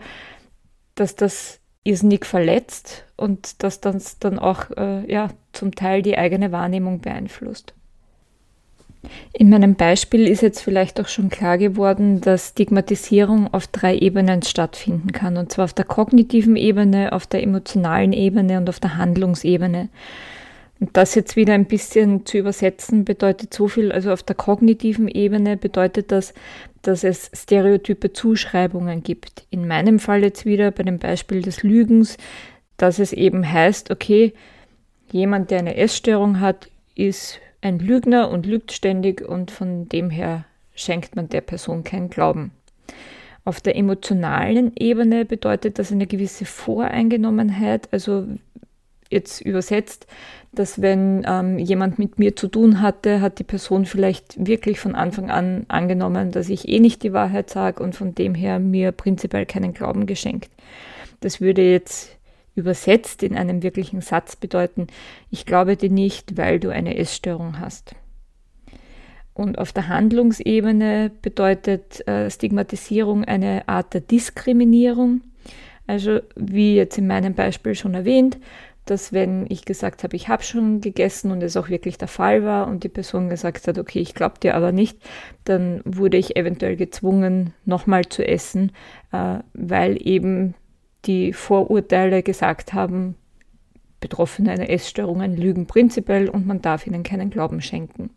dass 0.97 1.15
das 1.15 1.61
irrsinnig 1.85 2.27
verletzt 2.27 3.05
und 3.17 3.63
dass 3.63 3.81
das 3.81 4.19
dann 4.19 4.41
auch 4.41 4.73
äh, 4.77 5.09
ja, 5.09 5.29
zum 5.53 5.73
Teil 5.73 6.03
die 6.03 6.19
eigene 6.19 6.51
Wahrnehmung 6.51 6.99
beeinflusst. 6.99 7.75
In 9.33 9.49
meinem 9.49 9.77
Beispiel 9.77 10.27
ist 10.27 10.43
jetzt 10.43 10.63
vielleicht 10.63 11.01
auch 11.01 11.07
schon 11.07 11.29
klar 11.29 11.59
geworden, 11.59 12.21
dass 12.21 12.49
Stigmatisierung 12.49 13.55
auf 13.55 13.69
drei 13.69 13.97
Ebenen 13.97 14.43
stattfinden 14.43 15.13
kann, 15.13 15.37
und 15.37 15.53
zwar 15.53 15.67
auf 15.67 15.75
der 15.75 15.85
kognitiven 15.85 16.57
Ebene, 16.57 17.13
auf 17.13 17.29
der 17.29 17.45
emotionalen 17.45 18.13
Ebene 18.13 18.59
und 18.59 18.69
auf 18.69 18.81
der 18.81 18.97
Handlungsebene. 18.97 19.91
Und 20.79 20.97
das 20.97 21.15
jetzt 21.15 21.37
wieder 21.37 21.55
ein 21.55 21.65
bisschen 21.65 22.27
zu 22.27 22.39
übersetzen 22.39 23.05
bedeutet 23.05 23.55
so 23.55 23.67
viel, 23.67 23.93
also 23.93 24.13
auf 24.13 24.23
der 24.23 24.37
kognitiven 24.37 25.09
Ebene 25.09 25.57
bedeutet 25.57 26.13
das, 26.13 26.35
dass 26.83 27.03
es 27.03 27.31
stereotype 27.33 28.13
Zuschreibungen 28.13 29.03
gibt. 29.03 29.47
In 29.51 29.67
meinem 29.67 29.99
Fall 29.99 30.23
jetzt 30.23 30.45
wieder 30.45 30.71
bei 30.71 30.83
dem 30.83 30.99
Beispiel 30.99 31.41
des 31.41 31.63
Lügens, 31.63 32.19
dass 32.77 32.99
es 32.99 33.13
eben 33.13 33.51
heißt, 33.51 33.91
okay, 33.91 34.35
jemand, 35.11 35.51
der 35.51 35.61
eine 35.61 35.77
Essstörung 35.77 36.41
hat, 36.41 36.69
ist 36.95 37.41
ein 37.63 37.79
Lügner 37.79 38.31
und 38.31 38.45
lügt 38.45 38.73
ständig 38.73 39.27
und 39.27 39.51
von 39.51 39.89
dem 39.89 40.11
her 40.11 40.45
schenkt 40.75 41.17
man 41.17 41.31
der 41.31 41.41
Person 41.41 41.85
keinen 41.85 42.11
Glauben. 42.11 42.53
Auf 43.45 43.61
der 43.61 43.77
emotionalen 43.77 44.73
Ebene 44.77 45.25
bedeutet 45.25 45.79
das 45.79 45.91
eine 45.91 46.07
gewisse 46.07 46.45
Voreingenommenheit, 46.45 47.89
also 47.93 48.27
jetzt 49.11 49.41
übersetzt, 49.41 50.07
dass 50.59 50.81
wenn 50.83 51.25
ähm, 51.29 51.59
jemand 51.59 51.99
mit 51.99 52.19
mir 52.19 52.35
zu 52.35 52.49
tun 52.49 52.81
hatte, 52.81 53.21
hat 53.21 53.39
die 53.39 53.45
Person 53.45 53.87
vielleicht 53.87 54.47
wirklich 54.47 54.81
von 54.81 54.95
Anfang 54.95 55.31
an 55.31 55.67
angenommen, 55.69 56.33
dass 56.33 56.49
ich 56.49 56.69
eh 56.69 56.81
nicht 56.81 57.03
die 57.03 57.13
Wahrheit 57.13 57.51
sage 57.51 57.83
und 57.83 57.95
von 57.95 58.15
dem 58.15 58.35
her 58.35 58.59
mir 58.59 58.93
prinzipiell 58.93 59.47
keinen 59.47 59.75
Glauben 59.75 60.07
geschenkt. 60.07 60.51
Das 61.21 61.41
würde 61.41 61.63
jetzt 61.63 62.17
übersetzt 62.55 63.23
in 63.23 63.37
einem 63.37 63.63
wirklichen 63.63 64.01
Satz 64.01 64.35
bedeuten, 64.35 64.87
ich 65.31 65.47
glaube 65.47 65.77
dir 65.77 65.91
nicht, 65.91 66.37
weil 66.37 66.59
du 66.59 66.71
eine 66.71 66.97
Essstörung 66.97 67.61
hast. 67.61 67.95
Und 69.35 69.59
auf 69.59 69.73
der 69.73 69.89
Handlungsebene 69.89 71.11
bedeutet 71.21 72.09
äh, 72.09 72.31
Stigmatisierung 72.31 73.25
eine 73.25 73.69
Art 73.69 73.93
der 73.93 74.01
Diskriminierung. 74.01 75.21
Also 75.87 76.21
wie 76.35 76.75
jetzt 76.75 76.97
in 76.97 77.07
meinem 77.07 77.35
Beispiel 77.35 77.75
schon 77.75 77.93
erwähnt, 77.93 78.39
dass 78.87 79.13
wenn 79.13 79.47
ich 79.49 79.65
gesagt 79.65 80.05
habe, 80.05 80.17
ich 80.17 80.29
habe 80.29 80.43
schon 80.43 80.81
gegessen 80.81 81.31
und 81.31 81.43
es 81.43 81.57
auch 81.57 81.69
wirklich 81.69 81.99
der 81.99 82.09
Fall 82.09 82.45
war 82.45 82.69
und 82.69 82.85
die 82.85 82.89
Person 82.89 83.29
gesagt 83.29 83.67
hat, 83.69 83.79
okay, 83.79 83.99
ich 83.99 84.15
glaube 84.15 84.41
dir 84.41 84.55
aber 84.55 84.73
nicht, 84.73 84.99
dann 85.45 85.83
wurde 85.85 86.17
ich 86.17 86.37
eventuell 86.37 86.77
gezwungen, 86.77 87.53
nochmal 87.65 88.07
zu 88.07 88.27
essen, 88.27 88.73
äh, 89.13 89.39
weil 89.53 89.99
eben 90.07 90.55
die 91.05 91.33
Vorurteile 91.33 92.23
gesagt 92.23 92.73
haben, 92.73 93.17
Betroffene 94.01 94.51
einer 94.51 94.69
Essstörungen 94.69 95.37
lügen 95.37 95.67
prinzipiell 95.67 96.29
und 96.29 96.47
man 96.47 96.61
darf 96.61 96.87
ihnen 96.87 97.03
keinen 97.03 97.31
Glauben 97.31 97.61
schenken. 97.61 98.11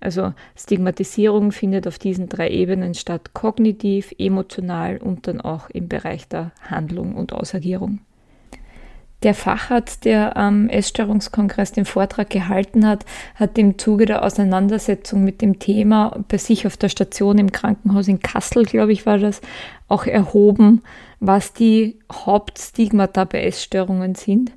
Also 0.00 0.32
Stigmatisierung 0.56 1.52
findet 1.52 1.86
auf 1.86 1.98
diesen 1.98 2.28
drei 2.28 2.48
Ebenen 2.48 2.94
statt, 2.94 3.34
kognitiv, 3.34 4.14
emotional 4.18 4.96
und 4.96 5.26
dann 5.28 5.40
auch 5.40 5.68
im 5.70 5.88
Bereich 5.88 6.26
der 6.26 6.52
Handlung 6.62 7.14
und 7.14 7.32
Ausagierung. 7.34 8.00
Der 9.22 9.34
Facharzt, 9.34 10.06
der 10.06 10.36
am 10.38 10.70
Essstörungskongress 10.70 11.72
den 11.72 11.84
Vortrag 11.84 12.30
gehalten 12.30 12.86
hat, 12.86 13.04
hat 13.34 13.58
im 13.58 13.78
Zuge 13.78 14.06
der 14.06 14.24
Auseinandersetzung 14.24 15.24
mit 15.24 15.42
dem 15.42 15.58
Thema 15.58 16.24
bei 16.28 16.38
sich 16.38 16.66
auf 16.66 16.78
der 16.78 16.88
Station 16.88 17.36
im 17.36 17.52
Krankenhaus 17.52 18.08
in 18.08 18.20
Kassel, 18.20 18.64
glaube 18.64 18.92
ich, 18.92 19.04
war 19.04 19.18
das, 19.18 19.42
auch 19.88 20.06
erhoben, 20.06 20.82
was 21.18 21.52
die 21.52 21.98
Hauptstigmata 22.10 23.24
bei 23.24 23.42
Essstörungen 23.42 24.14
sind. 24.14 24.52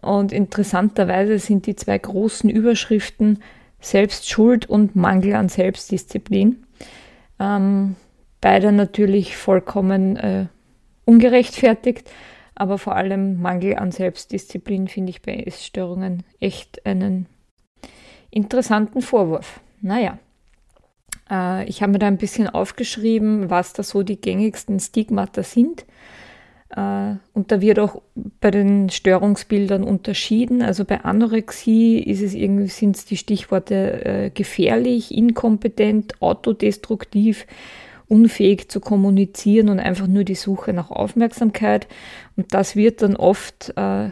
Und 0.00 0.32
interessanterweise 0.32 1.38
sind 1.38 1.66
die 1.66 1.76
zwei 1.76 1.98
großen 1.98 2.48
Überschriften 2.48 3.40
Selbstschuld 3.80 4.66
und 4.66 4.96
Mangel 4.96 5.34
an 5.34 5.48
Selbstdisziplin. 5.48 6.64
Ähm, 7.38 7.96
beide 8.40 8.72
natürlich 8.72 9.36
vollkommen 9.36 10.16
äh, 10.16 10.46
ungerechtfertigt, 11.04 12.10
aber 12.56 12.78
vor 12.78 12.96
allem 12.96 13.40
Mangel 13.40 13.76
an 13.76 13.92
Selbstdisziplin 13.92 14.88
finde 14.88 15.10
ich 15.10 15.22
bei 15.22 15.34
Essstörungen 15.34 16.24
echt 16.40 16.84
einen 16.84 17.26
interessanten 18.30 19.02
Vorwurf. 19.02 19.60
Naja, 19.82 20.18
äh, 21.30 21.64
ich 21.68 21.82
habe 21.82 21.92
mir 21.92 21.98
da 21.98 22.06
ein 22.06 22.16
bisschen 22.16 22.48
aufgeschrieben, 22.48 23.50
was 23.50 23.72
da 23.72 23.82
so 23.82 24.02
die 24.02 24.20
gängigsten 24.20 24.80
Stigmata 24.80 25.42
sind. 25.42 25.84
Äh, 26.70 27.14
und 27.32 27.52
da 27.52 27.60
wird 27.60 27.78
auch 27.78 28.02
bei 28.40 28.50
den 28.50 28.90
Störungsbildern 28.90 29.84
unterschieden. 29.84 30.62
Also 30.62 30.84
bei 30.84 31.04
Anorexie 31.04 31.98
ist 31.98 32.22
es 32.22 32.34
irgendwie, 32.34 32.68
sind 32.68 32.96
es 32.96 33.04
die 33.04 33.16
Stichworte 33.16 34.04
äh, 34.04 34.30
gefährlich, 34.30 35.14
inkompetent, 35.14 36.20
autodestruktiv, 36.20 37.46
unfähig 38.08 38.68
zu 38.70 38.80
kommunizieren 38.80 39.68
und 39.68 39.80
einfach 39.80 40.06
nur 40.06 40.24
die 40.24 40.34
Suche 40.34 40.72
nach 40.72 40.90
Aufmerksamkeit. 40.90 41.88
Und 42.36 42.54
das 42.54 42.76
wird 42.76 43.02
dann 43.02 43.16
oft 43.16 43.72
äh, 43.76 44.10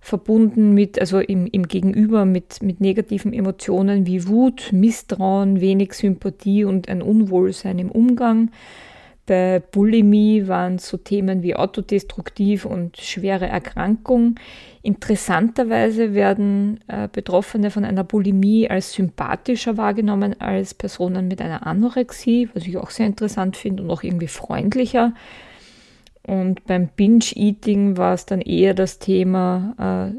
verbunden 0.00 0.74
mit, 0.74 1.00
also 1.00 1.20
im, 1.20 1.46
im 1.46 1.68
Gegenüber 1.68 2.24
mit, 2.24 2.62
mit 2.62 2.80
negativen 2.80 3.32
Emotionen 3.32 4.06
wie 4.06 4.26
Wut, 4.26 4.70
Misstrauen, 4.72 5.60
wenig 5.60 5.94
Sympathie 5.94 6.64
und 6.64 6.88
ein 6.88 7.02
Unwohlsein 7.02 7.78
im 7.78 7.90
Umgang. 7.90 8.50
Bei 9.26 9.60
Bulimie 9.60 10.48
waren 10.48 10.78
so 10.78 10.96
Themen 10.96 11.42
wie 11.42 11.54
autodestruktiv 11.54 12.64
und 12.64 12.96
schwere 12.96 13.46
Erkrankung. 13.46 14.34
Interessanterweise 14.82 16.12
werden 16.12 16.80
äh, 16.88 17.08
Betroffene 17.10 17.70
von 17.70 17.84
einer 17.84 18.02
Bulimie 18.02 18.68
als 18.68 18.92
sympathischer 18.94 19.76
wahrgenommen 19.76 20.40
als 20.40 20.74
Personen 20.74 21.28
mit 21.28 21.40
einer 21.40 21.66
Anorexie, 21.66 22.48
was 22.52 22.66
ich 22.66 22.76
auch 22.76 22.90
sehr 22.90 23.06
interessant 23.06 23.56
finde 23.56 23.84
und 23.84 23.90
auch 23.90 24.02
irgendwie 24.02 24.26
freundlicher. 24.26 25.12
Und 26.26 26.64
beim 26.66 26.88
Binge-Eating 26.88 27.96
war 27.96 28.14
es 28.14 28.26
dann 28.26 28.40
eher 28.40 28.74
das 28.74 28.98
Thema, 28.98 30.12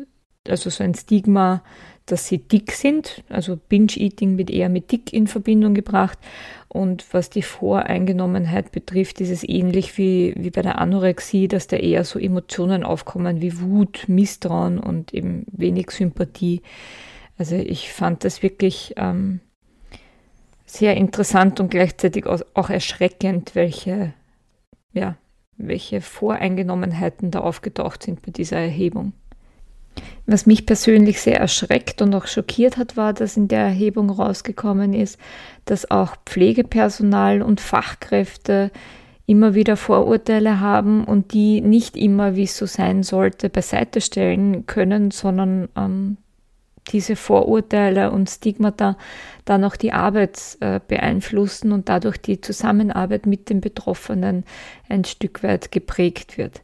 äh, 0.47 0.49
also 0.49 0.69
so 0.69 0.83
ein 0.83 0.95
Stigma, 0.95 1.61
dass 2.05 2.27
sie 2.27 2.39
dick 2.39 2.71
sind. 2.71 3.23
Also 3.29 3.57
Binge-Eating 3.57 4.37
wird 4.37 4.49
eher 4.49 4.69
mit 4.69 4.91
dick 4.91 5.13
in 5.13 5.27
Verbindung 5.27 5.73
gebracht. 5.73 6.17
Und 6.67 7.05
was 7.13 7.29
die 7.29 7.43
Voreingenommenheit 7.43 8.71
betrifft, 8.71 9.21
ist 9.21 9.29
es 9.29 9.47
ähnlich 9.47 9.97
wie, 9.97 10.33
wie 10.37 10.49
bei 10.49 10.61
der 10.61 10.79
Anorexie, 10.79 11.47
dass 11.47 11.67
da 11.67 11.77
eher 11.77 12.03
so 12.03 12.19
Emotionen 12.19 12.83
aufkommen 12.83 13.41
wie 13.41 13.61
Wut, 13.61 14.05
Misstrauen 14.07 14.79
und 14.79 15.13
eben 15.13 15.45
wenig 15.51 15.91
Sympathie. 15.91 16.61
Also 17.37 17.55
ich 17.55 17.91
fand 17.91 18.23
das 18.23 18.43
wirklich 18.43 18.93
ähm, 18.97 19.39
sehr 20.65 20.97
interessant 20.97 21.59
und 21.59 21.69
gleichzeitig 21.69 22.25
auch 22.25 22.69
erschreckend, 22.69 23.53
welche, 23.53 24.13
ja, 24.93 25.15
welche 25.57 26.01
Voreingenommenheiten 26.01 27.31
da 27.31 27.39
aufgetaucht 27.41 28.03
sind 28.03 28.23
bei 28.23 28.31
dieser 28.31 28.57
Erhebung. 28.57 29.13
Was 30.25 30.45
mich 30.45 30.65
persönlich 30.65 31.21
sehr 31.21 31.39
erschreckt 31.39 32.01
und 32.01 32.15
auch 32.15 32.27
schockiert 32.27 32.77
hat, 32.77 32.95
war, 32.95 33.13
dass 33.13 33.35
in 33.35 33.47
der 33.47 33.59
Erhebung 33.59 34.09
rausgekommen 34.09 34.93
ist, 34.93 35.19
dass 35.65 35.91
auch 35.91 36.15
Pflegepersonal 36.25 37.41
und 37.41 37.59
Fachkräfte 37.59 38.71
immer 39.25 39.53
wieder 39.53 39.77
Vorurteile 39.77 40.59
haben 40.59 41.03
und 41.03 41.33
die 41.33 41.61
nicht 41.61 41.97
immer, 41.97 42.35
wie 42.35 42.43
es 42.43 42.57
so 42.57 42.65
sein 42.65 43.03
sollte, 43.03 43.49
beiseite 43.49 44.01
stellen 44.01 44.65
können, 44.65 45.11
sondern 45.11 45.69
ähm, 45.77 46.17
diese 46.89 47.15
Vorurteile 47.15 48.11
und 48.11 48.29
Stigmata 48.29 48.97
dann 49.45 49.63
auch 49.63 49.75
die 49.75 49.93
Arbeit 49.93 50.57
äh, 50.59 50.79
beeinflussen 50.85 51.71
und 51.71 51.89
dadurch 51.89 52.17
die 52.17 52.41
Zusammenarbeit 52.41 53.25
mit 53.25 53.49
den 53.49 53.61
Betroffenen 53.61 54.43
ein 54.89 55.05
Stück 55.05 55.43
weit 55.43 55.71
geprägt 55.71 56.37
wird. 56.37 56.61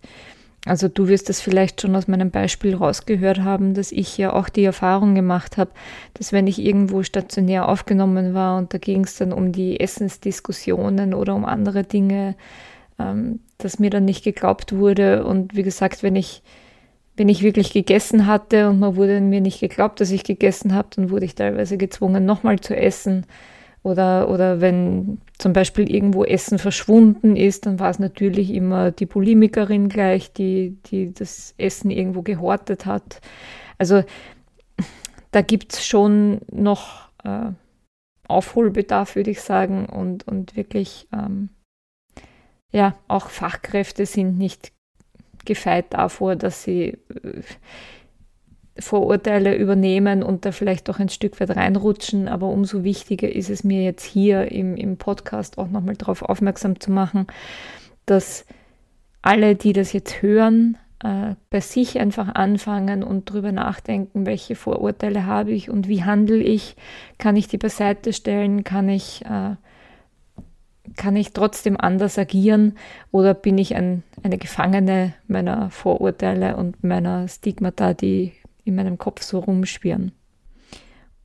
Also 0.66 0.90
du 0.90 1.08
wirst 1.08 1.30
das 1.30 1.40
vielleicht 1.40 1.82
schon 1.82 1.96
aus 1.96 2.08
meinem 2.08 2.32
Beispiel 2.32 2.76
rausgehört 2.76 3.40
haben, 3.40 3.74
dass 3.74 3.92
ich 3.92 4.18
ja 4.18 4.34
auch 4.34 4.50
die 4.50 4.66
Erfahrung 4.66 5.16
gemacht 5.16 5.58
habe, 5.58 5.72
dass 6.16 6.34
wenn 6.34 6.48
ich 6.48 6.60
irgendwo 6.60 7.02
stationär 7.04 7.70
aufgenommen 7.70 8.34
war 8.34 8.58
und 8.58 8.74
da 8.74 8.78
ging 8.78 9.06
es 9.06 9.16
dann 9.16 9.32
um 9.32 9.54
die 9.54 9.80
Essensdiskussionen 9.80 11.14
oder 11.14 11.34
um 11.36 11.46
andere 11.46 11.84
Dinge, 11.84 12.36
ähm, 13.00 13.40
dass 13.58 13.80
mir 13.80 13.90
dann 13.90 14.04
nicht 14.04 14.24
geglaubt 14.24 14.76
wurde. 14.76 15.24
Und 15.26 15.56
wie 15.56 15.64
gesagt, 15.64 16.04
wenn 16.04 16.18
ich, 16.18 16.44
wenn 17.16 17.30
ich 17.30 17.42
wirklich 17.42 17.72
gegessen 17.72 18.28
hatte 18.28 18.70
und 18.70 18.80
man 18.80 18.98
wurde 18.98 19.22
mir 19.22 19.42
nicht 19.42 19.62
geglaubt, 19.62 20.02
dass 20.02 20.12
ich 20.12 20.26
gegessen 20.26 20.74
habe, 20.74 20.90
dann 20.94 21.10
wurde 21.10 21.26
ich 21.26 21.36
teilweise 21.36 21.78
gezwungen, 21.78 22.26
nochmal 22.26 22.60
zu 22.60 22.76
essen. 22.76 23.26
Oder, 23.82 24.30
oder 24.30 24.60
wenn 24.60 25.20
zum 25.38 25.54
Beispiel 25.54 25.90
irgendwo 25.90 26.26
Essen 26.26 26.60
verschwunden 26.60 27.38
ist, 27.38 27.66
dann 27.66 27.80
war 27.80 27.90
es 27.90 28.00
natürlich 28.00 28.52
immer 28.52 28.92
die 28.92 29.06
Bulimikerin 29.06 29.88
gleich, 29.88 30.34
die, 30.34 30.78
die 30.88 31.14
das 31.14 31.54
Essen 31.58 31.90
irgendwo 31.90 32.22
gehortet 32.22 32.86
hat. 32.86 33.22
Also 33.78 34.04
da 35.32 35.42
gibt 35.42 35.74
es 35.74 35.86
schon 35.86 36.42
noch 36.52 37.10
äh, 37.24 37.52
Aufholbedarf, 38.28 39.16
würde 39.16 39.32
ich 39.32 39.42
sagen. 39.42 39.86
Und, 39.86 40.28
und 40.28 40.56
wirklich, 40.56 41.08
ähm, 41.14 41.50
ja, 42.72 42.96
auch 43.08 43.30
Fachkräfte 43.30 44.06
sind 44.06 44.38
nicht 44.38 44.72
gefeit 45.46 45.94
davor, 45.94 46.36
dass 46.36 46.64
sie 46.64 46.98
äh, 47.24 47.42
Vorurteile 48.80 49.56
übernehmen 49.56 50.24
und 50.24 50.46
da 50.46 50.52
vielleicht 50.52 50.90
auch 50.90 51.00
ein 51.00 51.10
Stück 51.10 51.40
weit 51.40 51.56
reinrutschen. 51.56 52.28
Aber 52.28 52.48
umso 52.48 52.84
wichtiger 52.84 53.34
ist 53.34 53.50
es 53.50 53.64
mir 53.64 53.84
jetzt 53.84 54.04
hier 54.04 54.52
im, 54.52 54.76
im 54.76 54.98
Podcast 54.98 55.58
auch 55.58 55.70
nochmal 55.70 55.96
darauf 55.96 56.22
aufmerksam 56.22 56.80
zu 56.80 56.92
machen, 56.92 57.28
dass 58.06 58.46
alle, 59.22 59.56
die 59.56 59.74
das 59.74 59.94
jetzt 59.94 60.22
hören, 60.22 60.78
äh, 61.04 61.36
bei 61.50 61.62
sich 61.62 62.00
einfach 62.00 62.36
anfangen 62.36 63.04
und 63.04 63.30
darüber 63.30 63.52
nachdenken, 63.52 64.26
welche 64.26 64.56
Vorurteile 64.56 65.26
habe 65.26 65.52
ich 65.52 65.70
und 65.70 65.88
wie 65.88 66.04
handle 66.04 66.38
ich. 66.38 66.76
Kann 67.18 67.36
ich 67.36 67.48
die 67.48 67.58
beiseite 67.58 68.14
stellen? 68.14 68.64
Kann 68.64 68.90
ich, 68.90 69.24
äh, 69.26 69.56
kann 70.96 71.16
ich 71.16 71.34
trotzdem 71.34 71.80
anders 71.80 72.18
agieren 72.18 72.78
oder 73.12 73.34
bin 73.34 73.58
ich 73.58 73.76
ein, 73.76 74.04
eine 74.24 74.38
Gefangene 74.38 75.14
meiner 75.28 75.70
Vorurteile 75.70 76.58
und 76.58 76.84
meiner 76.84 77.28
Stigmata, 77.28 77.94
die 77.94 78.34
in 78.70 78.76
meinem 78.76 78.98
Kopf 78.98 79.22
so 79.22 79.40
rumschwirren? 79.40 80.14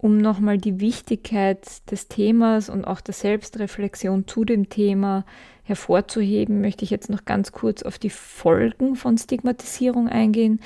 um 0.04 0.18
nochmal 0.18 0.58
die 0.58 0.80
Wichtigkeit 0.80 1.90
des 1.90 2.08
Themas 2.08 2.68
und 2.68 2.84
auch 2.84 3.00
der 3.00 3.14
Selbstreflexion 3.14 4.26
zu 4.26 4.44
dem 4.44 4.68
Thema 4.68 5.24
hervorzuheben, 5.62 6.60
möchte 6.60 6.84
ich 6.84 6.90
jetzt 6.90 7.08
noch 7.08 7.24
ganz 7.24 7.52
kurz 7.52 7.82
auf 7.82 7.98
die 7.98 8.10
Folgen 8.10 8.96
von 8.96 9.16
Stigmatisierung 9.16 10.10
eingehen. 10.10 10.60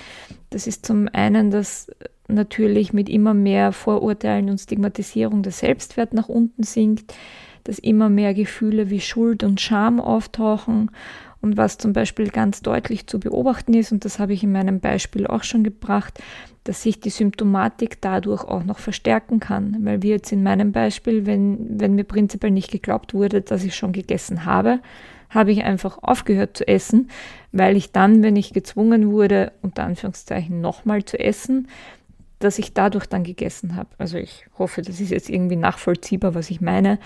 Das 0.50 0.66
ist 0.66 0.84
zum 0.84 1.08
einen, 1.12 1.52
dass 1.52 1.88
natürlich 2.26 2.92
mit 2.92 3.08
immer 3.08 3.32
mehr 3.32 3.70
Vorurteilen 3.70 4.50
und 4.50 4.58
Stigmatisierung 4.58 5.44
der 5.44 5.52
Selbstwert 5.52 6.14
nach 6.14 6.28
unten 6.28 6.64
sinkt, 6.64 7.14
dass 7.62 7.78
immer 7.78 8.08
mehr 8.08 8.34
Gefühle 8.34 8.90
wie 8.90 9.00
Schuld 9.00 9.44
und 9.44 9.60
Scham 9.60 10.00
auftauchen 10.00 10.90
und 11.40 11.56
was 11.56 11.78
zum 11.78 11.92
Beispiel 11.92 12.30
ganz 12.30 12.62
deutlich 12.62 13.06
zu 13.06 13.20
beobachten 13.20 13.74
ist, 13.74 13.92
und 13.92 14.04
das 14.04 14.18
habe 14.18 14.32
ich 14.32 14.42
in 14.42 14.52
meinem 14.52 14.80
Beispiel 14.80 15.26
auch 15.26 15.44
schon 15.44 15.64
gebracht, 15.64 16.20
dass 16.64 16.82
sich 16.82 17.00
die 17.00 17.10
Symptomatik 17.10 18.00
dadurch 18.00 18.44
auch 18.44 18.64
noch 18.64 18.78
verstärken 18.78 19.40
kann. 19.40 19.76
Weil 19.80 20.02
wie 20.02 20.10
jetzt 20.10 20.32
in 20.32 20.42
meinem 20.42 20.72
Beispiel, 20.72 21.24
wenn, 21.24 21.80
wenn 21.80 21.94
mir 21.94 22.04
prinzipiell 22.04 22.50
nicht 22.50 22.70
geglaubt 22.70 23.14
wurde, 23.14 23.40
dass 23.40 23.64
ich 23.64 23.74
schon 23.74 23.92
gegessen 23.92 24.44
habe, 24.44 24.80
habe 25.30 25.52
ich 25.52 25.64
einfach 25.64 25.98
aufgehört 26.02 26.56
zu 26.56 26.66
essen, 26.66 27.10
weil 27.52 27.76
ich 27.76 27.92
dann, 27.92 28.22
wenn 28.22 28.36
ich 28.36 28.52
gezwungen 28.52 29.10
wurde, 29.10 29.52
unter 29.62 29.84
Anführungszeichen 29.84 30.60
nochmal 30.60 31.04
zu 31.04 31.18
essen, 31.18 31.68
dass 32.38 32.58
ich 32.58 32.72
dadurch 32.72 33.06
dann 33.06 33.24
gegessen 33.24 33.76
habe. 33.76 33.90
Also 33.98 34.18
ich 34.18 34.46
hoffe, 34.58 34.82
das 34.82 35.00
ist 35.00 35.10
jetzt 35.10 35.28
irgendwie 35.28 35.56
nachvollziehbar, 35.56 36.34
was 36.34 36.50
ich 36.50 36.60
meine. 36.60 36.98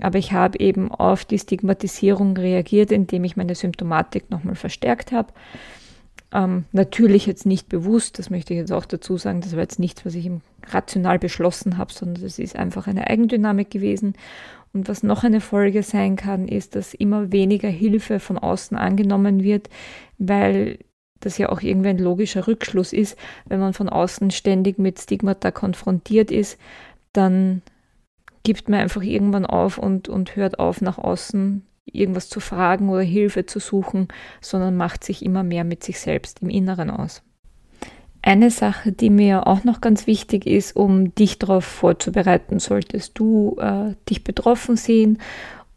Aber 0.00 0.18
ich 0.18 0.32
habe 0.32 0.60
eben 0.60 0.90
auf 0.90 1.24
die 1.24 1.38
Stigmatisierung 1.38 2.36
reagiert, 2.36 2.92
indem 2.92 3.24
ich 3.24 3.36
meine 3.36 3.54
Symptomatik 3.54 4.30
nochmal 4.30 4.54
verstärkt 4.54 5.12
habe. 5.12 5.32
Ähm, 6.30 6.64
natürlich 6.72 7.26
jetzt 7.26 7.46
nicht 7.46 7.68
bewusst, 7.68 8.18
das 8.18 8.28
möchte 8.28 8.52
ich 8.52 8.60
jetzt 8.60 8.72
auch 8.72 8.84
dazu 8.84 9.16
sagen, 9.16 9.40
das 9.40 9.52
war 9.52 9.62
jetzt 9.62 9.78
nichts, 9.78 10.04
was 10.04 10.14
ich 10.14 10.30
rational 10.66 11.18
beschlossen 11.18 11.78
habe, 11.78 11.92
sondern 11.92 12.22
das 12.22 12.38
ist 12.38 12.54
einfach 12.54 12.86
eine 12.86 13.08
Eigendynamik 13.08 13.70
gewesen. 13.70 14.14
Und 14.74 14.88
was 14.88 15.02
noch 15.02 15.24
eine 15.24 15.40
Folge 15.40 15.82
sein 15.82 16.16
kann, 16.16 16.46
ist, 16.46 16.76
dass 16.76 16.92
immer 16.92 17.32
weniger 17.32 17.68
Hilfe 17.68 18.20
von 18.20 18.36
außen 18.36 18.76
angenommen 18.76 19.42
wird, 19.42 19.70
weil 20.18 20.78
das 21.20 21.38
ja 21.38 21.48
auch 21.48 21.62
irgendwie 21.62 21.88
ein 21.88 21.98
logischer 21.98 22.46
Rückschluss 22.46 22.92
ist, 22.92 23.16
wenn 23.46 23.60
man 23.60 23.72
von 23.72 23.88
außen 23.88 24.30
ständig 24.30 24.78
mit 24.78 25.00
Stigmata 25.00 25.50
konfrontiert 25.50 26.30
ist, 26.30 26.58
dann 27.12 27.62
gibt 28.42 28.68
man 28.68 28.80
einfach 28.80 29.02
irgendwann 29.02 29.46
auf 29.46 29.78
und, 29.78 30.08
und 30.08 30.36
hört 30.36 30.58
auf, 30.58 30.80
nach 30.80 30.98
außen 30.98 31.64
irgendwas 31.92 32.28
zu 32.28 32.40
fragen 32.40 32.90
oder 32.90 33.02
Hilfe 33.02 33.46
zu 33.46 33.60
suchen, 33.60 34.08
sondern 34.40 34.76
macht 34.76 35.04
sich 35.04 35.24
immer 35.24 35.42
mehr 35.42 35.64
mit 35.64 35.82
sich 35.82 36.00
selbst 36.00 36.42
im 36.42 36.50
Inneren 36.50 36.90
aus. 36.90 37.22
Eine 38.20 38.50
Sache, 38.50 38.92
die 38.92 39.10
mir 39.10 39.46
auch 39.46 39.64
noch 39.64 39.80
ganz 39.80 40.06
wichtig 40.06 40.46
ist, 40.46 40.74
um 40.74 41.14
dich 41.14 41.38
darauf 41.38 41.64
vorzubereiten, 41.64 42.58
solltest 42.58 43.18
du 43.18 43.56
äh, 43.60 43.94
dich 44.08 44.24
betroffen 44.24 44.76
sehen 44.76 45.18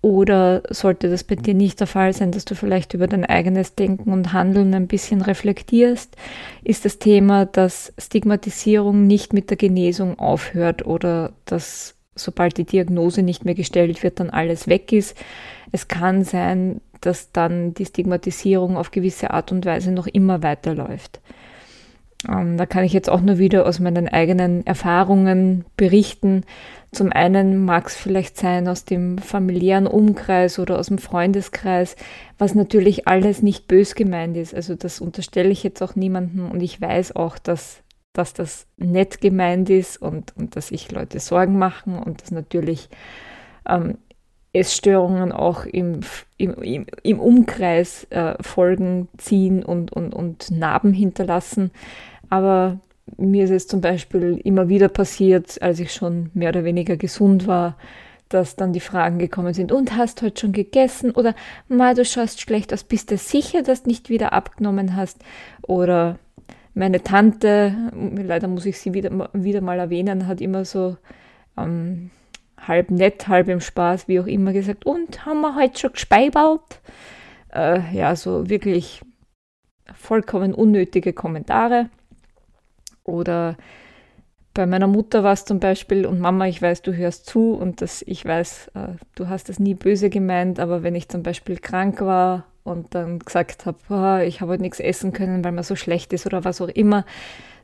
oder 0.02 0.64
sollte 0.70 1.10
das 1.10 1.24
bei 1.24 1.36
dir 1.36 1.54
nicht 1.54 1.80
der 1.80 1.86
Fall 1.86 2.12
sein, 2.14 2.32
dass 2.32 2.44
du 2.44 2.56
vielleicht 2.56 2.96
über 2.96 3.06
dein 3.06 3.24
eigenes 3.24 3.76
Denken 3.76 4.12
und 4.12 4.34
Handeln 4.34 4.74
ein 4.74 4.88
bisschen 4.88 5.22
reflektierst, 5.22 6.16
ist 6.64 6.86
das 6.86 6.98
Thema, 6.98 7.46
dass 7.46 7.94
Stigmatisierung 8.00 9.06
nicht 9.06 9.32
mit 9.32 9.52
der 9.52 9.58
Genesung 9.58 10.18
aufhört 10.18 10.86
oder 10.88 11.34
dass 11.46 11.96
sobald 12.16 12.58
die 12.58 12.66
Diagnose 12.66 13.24
nicht 13.24 13.46
mehr 13.46 13.56
gestellt 13.56 14.04
wird, 14.04 14.20
dann 14.20 14.30
alles 14.30 14.68
weg 14.68 14.92
ist. 14.92 15.18
Es 15.72 15.88
kann 15.88 16.24
sein, 16.24 16.82
dass 17.00 17.32
dann 17.32 17.74
die 17.74 17.86
Stigmatisierung 17.86 18.78
auf 18.78 18.92
gewisse 18.92 19.32
Art 19.32 19.52
und 19.52 19.66
Weise 19.66 19.92
noch 19.92 20.08
immer 20.08 20.44
weiterläuft. 20.44 21.20
Ähm, 22.30 22.58
da 22.58 22.66
kann 22.66 22.84
ich 22.84 22.94
jetzt 22.94 23.10
auch 23.10 23.22
nur 23.22 23.40
wieder 23.40 23.66
aus 23.66 23.80
meinen 23.80 24.08
eigenen 24.08 24.66
Erfahrungen 24.66 25.66
berichten. 25.78 26.44
Zum 26.92 27.12
einen 27.12 27.66
mag 27.66 27.88
es 27.88 27.96
vielleicht 27.96 28.38
sein 28.38 28.68
aus 28.68 28.86
dem 28.86 29.18
familiären 29.18 29.88
Umkreis 29.88 30.60
oder 30.60 30.78
aus 30.78 30.88
dem 30.88 30.98
Freundeskreis, 30.98 31.96
was 32.38 32.54
natürlich 32.54 33.08
alles 33.08 33.42
nicht 33.42 33.68
bös 33.68 33.96
gemeint 33.96 34.38
ist. 34.38 34.54
Also 34.54 34.76
das 34.76 35.02
unterstelle 35.02 35.50
ich 35.50 35.64
jetzt 35.64 35.82
auch 35.82 35.96
niemandem 35.96 36.52
und 36.52 36.62
ich 36.62 36.80
weiß 36.80 37.16
auch, 37.16 37.40
dass 37.40 37.82
dass 38.14 38.34
das 38.34 38.68
nett 38.78 39.22
gemeint 39.22 39.70
ist 39.70 40.02
und, 40.02 40.36
und 40.38 40.56
dass 40.56 40.68
sich 40.68 40.92
Leute 40.92 41.20
Sorgen 41.20 41.58
machen 41.58 41.98
und 41.98 42.22
dass 42.22 42.32
natürlich 42.32 42.90
ähm, 43.68 43.98
Essstörungen 44.54 45.32
auch 45.32 45.66
im, 45.66 46.02
im, 46.38 46.86
im 47.04 47.20
Umkreis 47.20 48.06
äh, 48.10 48.36
Folgen 48.42 49.08
ziehen 49.18 49.64
und, 49.64 49.94
und, 49.94 50.14
und 50.14 50.52
Narben 50.52 50.94
hinterlassen. 50.94 51.72
Aber 52.30 52.80
mir 53.18 53.46
ist 53.46 53.52
es 53.52 53.68
zum 53.68 53.82
Beispiel 53.82 54.40
immer 54.44 54.68
wieder 54.68 54.90
passiert, 54.90 55.62
als 55.62 55.80
ich 55.80 55.94
schon 55.94 56.32
mehr 56.34 56.50
oder 56.50 56.66
weniger 56.66 56.98
gesund 56.98 57.48
war, 57.48 57.78
dass 58.28 58.56
dann 58.56 58.74
die 58.74 58.80
Fragen 58.80 59.20
gekommen 59.20 59.54
sind, 59.54 59.72
und 59.72 59.96
hast 59.96 60.22
heute 60.22 60.42
schon 60.42 60.54
gegessen? 60.54 61.12
Oder, 61.12 61.36
mal, 61.68 61.96
du 61.96 62.06
schaust 62.06 62.42
schlecht 62.42 62.74
aus, 62.74 62.84
bist 62.84 63.12
du 63.12 63.18
sicher, 63.18 63.62
dass 63.62 63.84
du 63.84 63.90
nicht 63.90 64.10
wieder 64.10 64.34
abgenommen 64.34 64.96
hast? 64.96 65.20
Oder 65.64 66.18
meine 66.74 67.04
Tante, 67.04 67.92
leider 67.94 68.48
muss 68.48 68.66
ich 68.66 68.80
sie 68.80 68.94
wieder, 68.94 69.30
wieder 69.34 69.62
mal 69.62 69.80
erwähnen, 69.80 70.28
hat 70.28 70.42
immer 70.42 70.66
so 70.66 70.98
ähm, 71.58 72.12
halb 72.58 72.92
nett, 72.92 73.28
halb 73.28 73.50
im 73.50 73.60
Spaß, 73.60 74.08
wie 74.08 74.20
auch 74.20 74.28
immer 74.28 74.54
gesagt, 74.54 74.86
und 74.86 75.26
haben 75.26 75.42
wir 75.42 75.56
heute 75.56 75.80
schon 75.80 75.94
gespeibert? 75.94 76.82
Äh, 77.54 77.82
ja, 77.94 78.16
so 78.16 78.50
wirklich 78.50 79.02
vollkommen 79.94 80.54
unnötige 80.54 81.14
Kommentare. 81.14 81.90
Oder 83.04 83.58
bei 84.54 84.66
meiner 84.66 84.88
Mutter 84.88 85.24
war 85.24 85.34
es 85.34 85.46
zum 85.46 85.60
Beispiel, 85.60 86.06
und 86.06 86.20
Mama, 86.20 86.48
ich 86.48 86.62
weiß, 86.62 86.82
du 86.82 86.94
hörst 86.94 87.26
zu 87.26 87.54
und 87.54 87.82
das, 87.82 88.02
ich 88.04 88.26
weiß, 88.26 88.72
äh, 88.76 88.96
du 89.16 89.28
hast 89.28 89.50
es 89.50 89.60
nie 89.60 89.74
böse 89.74 90.10
gemeint, 90.10 90.60
aber 90.60 90.84
wenn 90.84 90.96
ich 90.96 91.10
zum 91.10 91.24
Beispiel 91.24 91.58
krank 91.58 92.02
war 92.02 92.46
und 92.64 92.94
dann 92.94 93.20
gesagt 93.20 93.66
habe, 93.66 93.78
oh, 93.90 94.26
ich 94.26 94.42
habe 94.42 94.52
heute 94.52 94.62
nichts 94.62 94.80
essen 94.80 95.14
können, 95.14 95.44
weil 95.44 95.52
mir 95.52 95.64
so 95.64 95.76
schlecht 95.76 96.14
ist 96.14 96.26
oder 96.26 96.44
was 96.44 96.62
auch 96.62 96.68
immer, 96.68 97.06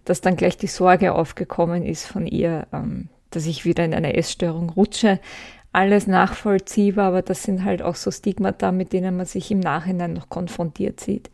dass 0.05 0.21
dann 0.21 0.35
gleich 0.35 0.57
die 0.57 0.67
Sorge 0.67 1.13
aufgekommen 1.13 1.85
ist 1.85 2.05
von 2.05 2.25
ihr, 2.27 2.67
ähm, 2.73 3.09
dass 3.31 3.45
ich 3.45 3.65
wieder 3.65 3.83
in 3.85 3.93
eine 3.93 4.15
Essstörung 4.15 4.69
rutsche. 4.69 5.19
Alles 5.73 6.07
nachvollziehbar, 6.07 7.07
aber 7.07 7.21
das 7.21 7.43
sind 7.43 7.63
halt 7.63 7.81
auch 7.81 7.95
so 7.95 8.09
Stigmata, 8.09 8.71
mit 8.71 8.93
denen 8.93 9.17
man 9.17 9.25
sich 9.25 9.51
im 9.51 9.59
Nachhinein 9.59 10.13
noch 10.13 10.29
konfrontiert 10.29 10.99
sieht. 10.99 11.29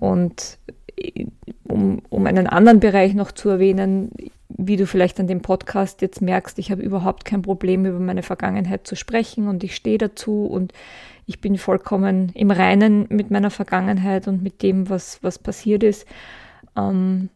Und 0.00 0.58
äh, 0.96 1.26
um, 1.64 2.02
um 2.08 2.26
einen 2.26 2.46
anderen 2.46 2.80
Bereich 2.80 3.14
noch 3.14 3.30
zu 3.30 3.50
erwähnen, 3.50 4.10
wie 4.48 4.76
du 4.76 4.86
vielleicht 4.86 5.20
an 5.20 5.26
dem 5.26 5.42
Podcast 5.42 6.02
jetzt 6.02 6.22
merkst, 6.22 6.58
ich 6.58 6.70
habe 6.70 6.82
überhaupt 6.82 7.24
kein 7.24 7.42
Problem, 7.42 7.84
über 7.84 8.00
meine 8.00 8.22
Vergangenheit 8.22 8.86
zu 8.86 8.96
sprechen 8.96 9.46
und 9.46 9.62
ich 9.62 9.76
stehe 9.76 9.98
dazu 9.98 10.46
und 10.46 10.72
ich 11.28 11.42
bin 11.42 11.58
vollkommen 11.58 12.30
im 12.34 12.50
Reinen 12.50 13.06
mit 13.10 13.30
meiner 13.30 13.50
Vergangenheit 13.50 14.26
und 14.28 14.42
mit 14.42 14.62
dem, 14.62 14.88
was, 14.88 15.22
was 15.22 15.38
passiert 15.38 15.82
ist. 15.82 16.06
Ähm, 16.74 17.28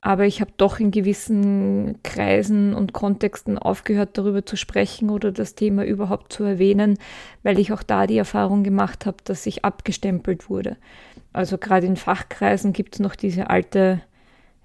aber 0.00 0.26
ich 0.26 0.40
habe 0.40 0.50
doch 0.56 0.80
in 0.80 0.90
gewissen 0.90 2.00
Kreisen 2.02 2.74
und 2.74 2.92
Kontexten 2.92 3.58
aufgehört, 3.58 4.18
darüber 4.18 4.44
zu 4.44 4.56
sprechen 4.56 5.08
oder 5.08 5.30
das 5.30 5.54
Thema 5.54 5.84
überhaupt 5.84 6.32
zu 6.32 6.42
erwähnen, 6.42 6.98
weil 7.44 7.60
ich 7.60 7.72
auch 7.72 7.84
da 7.84 8.08
die 8.08 8.18
Erfahrung 8.18 8.64
gemacht 8.64 9.06
habe, 9.06 9.18
dass 9.22 9.46
ich 9.46 9.64
abgestempelt 9.64 10.50
wurde. 10.50 10.76
Also 11.32 11.58
gerade 11.58 11.86
in 11.86 11.96
Fachkreisen 11.96 12.72
gibt 12.72 12.96
es 12.96 13.00
noch 13.00 13.14
diese 13.14 13.50
alte 13.50 14.02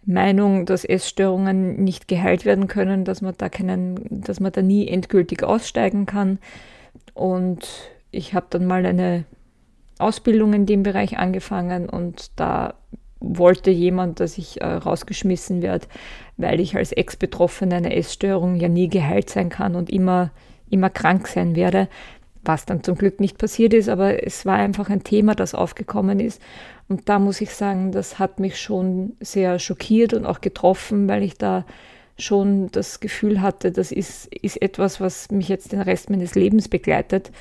Meinung, 0.03 0.65
dass 0.65 0.83
Essstörungen 0.83 1.83
nicht 1.83 2.07
geheilt 2.07 2.45
werden 2.45 2.67
können, 2.67 3.05
dass 3.05 3.21
man 3.21 3.35
da 3.37 3.49
keinen, 3.49 4.23
dass 4.23 4.39
man 4.39 4.51
da 4.51 4.63
nie 4.63 4.87
endgültig 4.87 5.43
aussteigen 5.43 6.07
kann. 6.07 6.39
Und 7.13 7.67
ich 8.11 8.33
habe 8.33 8.47
dann 8.49 8.65
mal 8.65 8.85
eine 8.85 9.25
Ausbildung 9.97 10.53
in 10.53 10.65
dem 10.65 10.83
Bereich 10.83 11.17
angefangen 11.17 11.89
und 11.89 12.39
da 12.39 12.73
wollte 13.19 13.69
jemand, 13.69 14.19
dass 14.19 14.37
ich 14.37 14.61
äh, 14.61 14.65
rausgeschmissen 14.65 15.61
werde, 15.61 15.87
weil 16.37 16.59
ich 16.59 16.75
als 16.75 16.91
Ex-Betroffene 16.91 17.75
einer 17.75 17.95
Essstörung 17.95 18.55
ja 18.55 18.67
nie 18.67 18.89
geheilt 18.89 19.29
sein 19.29 19.49
kann 19.49 19.75
und 19.75 19.89
immer, 19.89 20.31
immer 20.69 20.89
krank 20.89 21.27
sein 21.27 21.55
werde, 21.55 21.87
was 22.43 22.65
dann 22.65 22.83
zum 22.83 22.95
Glück 22.95 23.19
nicht 23.19 23.37
passiert 23.37 23.73
ist, 23.75 23.89
aber 23.89 24.25
es 24.25 24.45
war 24.47 24.55
einfach 24.55 24.89
ein 24.89 25.03
Thema, 25.03 25.35
das 25.35 25.53
aufgekommen 25.53 26.19
ist. 26.19 26.41
Und 26.89 27.07
da 27.07 27.19
muss 27.19 27.39
ich 27.39 27.53
sagen, 27.53 27.91
das 27.91 28.17
hat 28.17 28.39
mich 28.39 28.59
schon 28.59 29.13
sehr 29.19 29.59
schockiert 29.59 30.13
und 30.13 30.25
auch 30.25 30.41
getroffen, 30.41 31.07
weil 31.07 31.21
ich 31.21 31.37
da 31.37 31.65
schon 32.17 32.69
das 32.71 32.99
Gefühl 32.99 33.41
hatte, 33.41 33.71
das 33.71 33.91
ist, 33.91 34.33
ist 34.33 34.61
etwas, 34.61 34.99
was 34.99 35.29
mich 35.31 35.47
jetzt 35.47 35.71
den 35.71 35.81
Rest 35.81 36.09
meines 36.09 36.35
Lebens 36.35 36.67
begleitet, 36.67 37.31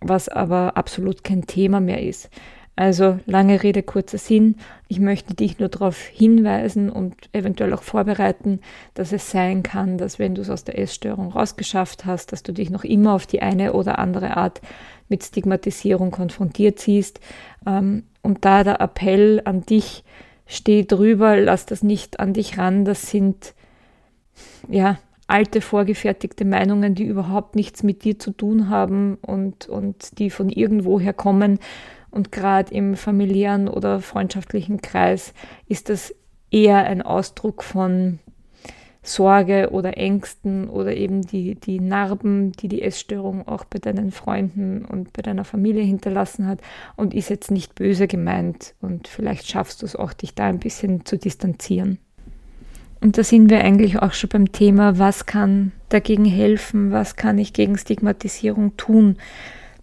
was 0.00 0.28
aber 0.28 0.76
absolut 0.76 1.24
kein 1.24 1.46
Thema 1.46 1.80
mehr 1.80 2.02
ist. 2.02 2.30
Also 2.74 3.18
lange 3.26 3.62
Rede, 3.62 3.82
kurzer 3.82 4.16
Sinn. 4.16 4.56
Ich 4.88 4.98
möchte 4.98 5.34
dich 5.34 5.58
nur 5.58 5.68
darauf 5.68 5.98
hinweisen 5.98 6.88
und 6.88 7.14
eventuell 7.32 7.74
auch 7.74 7.82
vorbereiten, 7.82 8.60
dass 8.94 9.12
es 9.12 9.30
sein 9.30 9.62
kann, 9.62 9.98
dass 9.98 10.18
wenn 10.18 10.34
du 10.34 10.40
es 10.40 10.48
aus 10.48 10.64
der 10.64 10.78
Essstörung 10.78 11.32
rausgeschafft 11.32 12.06
hast, 12.06 12.32
dass 12.32 12.42
du 12.42 12.52
dich 12.52 12.70
noch 12.70 12.84
immer 12.84 13.12
auf 13.12 13.26
die 13.26 13.42
eine 13.42 13.74
oder 13.74 13.98
andere 13.98 14.38
Art 14.38 14.62
mit 15.08 15.22
Stigmatisierung 15.22 16.10
konfrontiert 16.10 16.78
siehst. 16.78 17.20
Ähm, 17.66 18.04
und 18.22 18.44
da 18.46 18.64
der 18.64 18.80
Appell 18.80 19.42
an 19.44 19.66
dich 19.66 20.02
steht 20.46 20.92
drüber, 20.92 21.36
lass 21.36 21.66
das 21.66 21.82
nicht 21.82 22.20
an 22.20 22.32
dich 22.32 22.56
ran. 22.56 22.86
Das 22.86 23.10
sind 23.10 23.52
ja 24.68 24.98
alte 25.26 25.60
vorgefertigte 25.60 26.44
Meinungen, 26.44 26.94
die 26.94 27.04
überhaupt 27.04 27.56
nichts 27.56 27.82
mit 27.82 28.04
dir 28.04 28.18
zu 28.18 28.32
tun 28.32 28.68
haben 28.68 29.16
und, 29.22 29.68
und 29.68 30.18
die 30.18 30.30
von 30.30 30.48
irgendwoher 30.48 31.12
kommen 31.12 31.58
und 32.10 32.30
gerade 32.30 32.72
im 32.74 32.94
familiären 32.94 33.68
oder 33.68 34.00
freundschaftlichen 34.00 34.82
Kreis 34.82 35.32
ist 35.66 35.88
das 35.88 36.14
eher 36.50 36.84
ein 36.84 37.02
Ausdruck 37.02 37.62
von 37.62 38.18
Sorge 39.02 39.70
oder 39.72 39.96
Ängsten 39.96 40.68
oder 40.68 40.94
eben 40.94 41.22
die, 41.22 41.56
die 41.56 41.80
Narben, 41.80 42.52
die 42.52 42.68
die 42.68 42.82
Essstörung 42.82 43.48
auch 43.48 43.64
bei 43.64 43.80
deinen 43.80 44.12
Freunden 44.12 44.84
und 44.84 45.12
bei 45.12 45.22
deiner 45.22 45.44
Familie 45.44 45.82
hinterlassen 45.82 46.46
hat 46.46 46.60
und 46.94 47.12
ist 47.12 47.28
jetzt 47.28 47.50
nicht 47.50 47.74
böse 47.74 48.06
gemeint 48.06 48.74
und 48.80 49.08
vielleicht 49.08 49.48
schaffst 49.48 49.82
du 49.82 49.86
es 49.86 49.96
auch, 49.96 50.12
dich 50.12 50.36
da 50.36 50.44
ein 50.44 50.60
bisschen 50.60 51.04
zu 51.04 51.18
distanzieren. 51.18 51.98
Und 53.02 53.18
da 53.18 53.24
sind 53.24 53.50
wir 53.50 53.64
eigentlich 53.64 53.98
auch 53.98 54.12
schon 54.12 54.30
beim 54.30 54.52
Thema, 54.52 54.96
was 54.96 55.26
kann 55.26 55.72
dagegen 55.88 56.24
helfen, 56.24 56.92
was 56.92 57.16
kann 57.16 57.36
ich 57.36 57.52
gegen 57.52 57.76
Stigmatisierung 57.76 58.76
tun. 58.76 59.16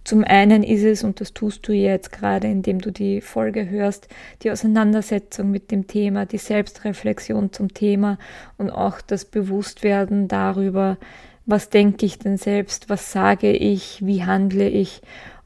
Zum 0.05 0.23
einen 0.23 0.63
ist 0.63 0.83
es, 0.83 1.03
und 1.03 1.19
das 1.19 1.33
tust 1.33 1.67
du 1.67 1.73
jetzt 1.73 2.13
gerade, 2.13 2.47
indem 2.47 2.79
du 2.79 2.93
die 2.93 3.19
Folge 3.19 3.69
hörst, 3.69 4.07
die 4.41 4.51
Auseinandersetzung 4.51 5.51
mit 5.51 5.69
dem 5.69 5.85
Thema, 5.85 6.25
die 6.25 6.37
Selbstreflexion 6.37 7.51
zum 7.51 7.73
Thema 7.73 8.17
und 8.57 8.69
auch 8.69 9.01
das 9.01 9.25
Bewusstwerden 9.25 10.29
darüber, 10.29 10.97
was 11.45 11.69
denke 11.69 12.05
ich 12.05 12.19
denn 12.19 12.37
selbst, 12.37 12.89
was 12.89 13.11
sage 13.11 13.51
ich, 13.51 14.05
wie 14.05 14.23
handle 14.23 14.69
ich. 14.69 15.01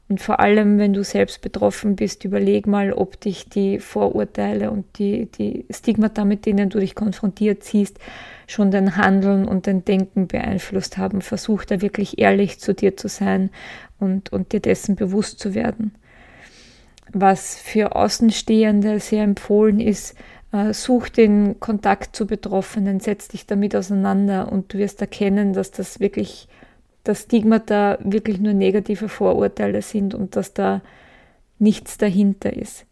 Und 0.08 0.20
vor 0.20 0.40
allem, 0.40 0.78
wenn 0.78 0.92
du 0.92 1.02
selbst 1.02 1.40
betroffen 1.40 1.96
bist, 1.96 2.24
überleg 2.24 2.66
mal, 2.66 2.92
ob 2.92 3.18
dich 3.20 3.48
die 3.48 3.78
Vorurteile 3.78 4.70
und 4.70 4.98
die, 4.98 5.26
die 5.26 5.64
Stigmata, 5.70 6.26
mit 6.26 6.44
denen 6.44 6.68
du 6.68 6.78
dich 6.78 6.94
konfrontiert 6.94 7.64
siehst, 7.64 7.98
schon 8.46 8.70
dein 8.70 8.96
Handeln 8.96 9.48
und 9.48 9.66
dein 9.66 9.84
Denken 9.84 10.26
beeinflusst 10.26 10.98
haben. 10.98 11.22
Versuch 11.22 11.64
da 11.64 11.80
wirklich 11.80 12.18
ehrlich 12.18 12.60
zu 12.60 12.74
dir 12.74 12.98
zu 12.98 13.08
sein 13.08 13.48
und, 13.98 14.30
und 14.30 14.52
dir 14.52 14.60
dessen 14.60 14.94
bewusst 14.94 15.38
zu 15.38 15.54
werden. 15.54 15.94
Was 17.12 17.56
für 17.56 17.96
Außenstehende 17.96 19.00
sehr 19.00 19.24
empfohlen 19.24 19.80
ist, 19.80 20.16
äh, 20.52 20.72
such 20.72 21.08
den 21.08 21.58
Kontakt 21.60 22.14
zu 22.14 22.26
Betroffenen, 22.26 23.00
setz 23.00 23.28
dich 23.28 23.46
damit 23.46 23.74
auseinander 23.74 24.52
und 24.52 24.72
du 24.72 24.78
wirst 24.78 25.00
erkennen, 25.00 25.52
dass 25.52 25.70
das 25.70 26.00
wirklich, 26.00 26.48
das 27.04 27.22
Stigmata 27.22 27.98
wirklich 28.02 28.40
nur 28.40 28.54
negative 28.54 29.08
Vorurteile 29.08 29.82
sind 29.82 30.14
und 30.14 30.36
dass 30.36 30.54
da 30.54 30.80
nichts 31.58 31.98
dahinter 31.98 32.52
ist. 32.52 32.86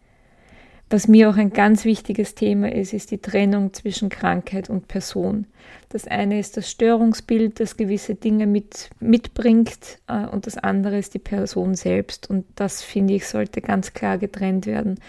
Was 0.93 1.09
mir 1.09 1.31
auch 1.31 1.39
ein 1.39 1.55
ganz 1.55 1.87
wichtiges 1.87 2.35
Thema 2.35 2.71
ist, 2.71 2.93
ist 2.93 3.13
die 3.13 3.23
Trennung 3.23 3.73
zwischen 3.73 4.11
Krankheit 4.11 4.69
und 4.69 4.89
Person. 4.89 5.47
Das 5.89 6.07
eine 6.07 6.39
ist 6.39 6.59
das 6.59 6.71
Störungsbild, 6.71 7.61
das 7.61 7.79
gewisse 7.79 8.15
Dinge 8.15 8.47
mit, 8.47 8.91
mitbringt, 9.01 10.01
äh, 10.07 10.27
und 10.27 10.47
das 10.47 10.59
andere 10.59 10.99
ist 10.99 11.15
die 11.15 11.19
Person 11.19 11.75
selbst. 11.75 12.29
Und 12.29 12.45
das, 12.57 12.83
finde 12.83 13.15
ich, 13.15 13.27
sollte 13.27 13.63
ganz 13.63 13.95
klar 13.95 14.19
getrennt 14.19 14.67
werden. 14.67 15.01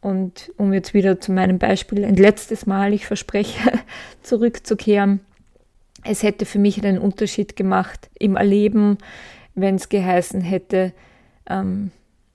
Und 0.00 0.52
um 0.56 0.72
jetzt 0.72 0.94
wieder 0.94 1.20
zu 1.20 1.32
meinem 1.32 1.58
Beispiel 1.58 2.04
ein 2.04 2.14
letztes 2.14 2.64
Mal, 2.66 2.92
ich 2.92 3.04
verspreche, 3.04 3.72
zurückzukehren, 4.22 5.18
es 6.08 6.22
hätte 6.22 6.46
für 6.46 6.58
mich 6.58 6.84
einen 6.84 6.98
Unterschied 6.98 7.56
gemacht 7.56 8.10
im 8.18 8.36
Erleben, 8.36 8.98
wenn 9.54 9.76
es 9.76 9.88
geheißen 9.88 10.40
hätte, 10.40 10.92
ähm, 11.48 11.90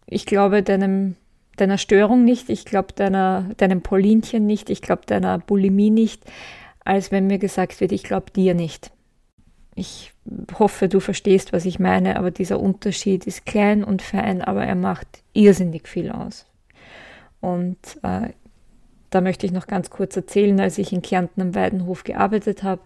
ich 0.06 0.26
glaube 0.26 0.64
deinem 0.64 1.16
deiner 1.58 1.78
Störung 1.78 2.24
nicht, 2.26 2.50
ich 2.50 2.66
glaube 2.66 2.94
deiner, 2.94 3.52
deinem 3.58 3.82
Paulinchen 3.82 4.46
nicht, 4.46 4.70
ich 4.70 4.82
glaube 4.82 5.04
deiner 5.06 5.38
Bulimie 5.38 5.92
nicht, 5.92 6.24
als 6.84 7.12
wenn 7.12 7.28
mir 7.28 7.38
gesagt 7.38 7.80
wird, 7.82 7.92
ich 7.92 8.04
glaube 8.04 8.32
dir 8.32 8.56
nicht. 8.56 8.92
Ich 9.76 10.14
hoffe, 10.58 10.90
du 10.90 11.00
verstehst, 11.00 11.54
was 11.54 11.66
ich 11.66 11.80
meine, 11.80 12.18
aber 12.18 12.32
dieser 12.32 12.60
Unterschied 12.60 13.28
ist 13.28 13.46
klein 13.46 13.84
und 13.84 14.02
fein, 14.02 14.42
aber 14.42 14.66
er 14.66 14.76
macht 14.76 15.08
irrsinnig 15.34 15.88
viel 15.88 16.10
aus. 16.12 16.46
Und 17.40 17.78
äh, 18.04 18.30
da 19.10 19.22
möchte 19.22 19.46
ich 19.46 19.52
noch 19.52 19.68
ganz 19.68 19.90
kurz 19.90 20.16
erzählen, 20.16 20.60
als 20.60 20.78
ich 20.78 20.92
in 20.92 21.02
Kärnten 21.02 21.42
am 21.42 21.56
Weidenhof 21.56 22.04
gearbeitet 22.04 22.64
habe, 22.64 22.82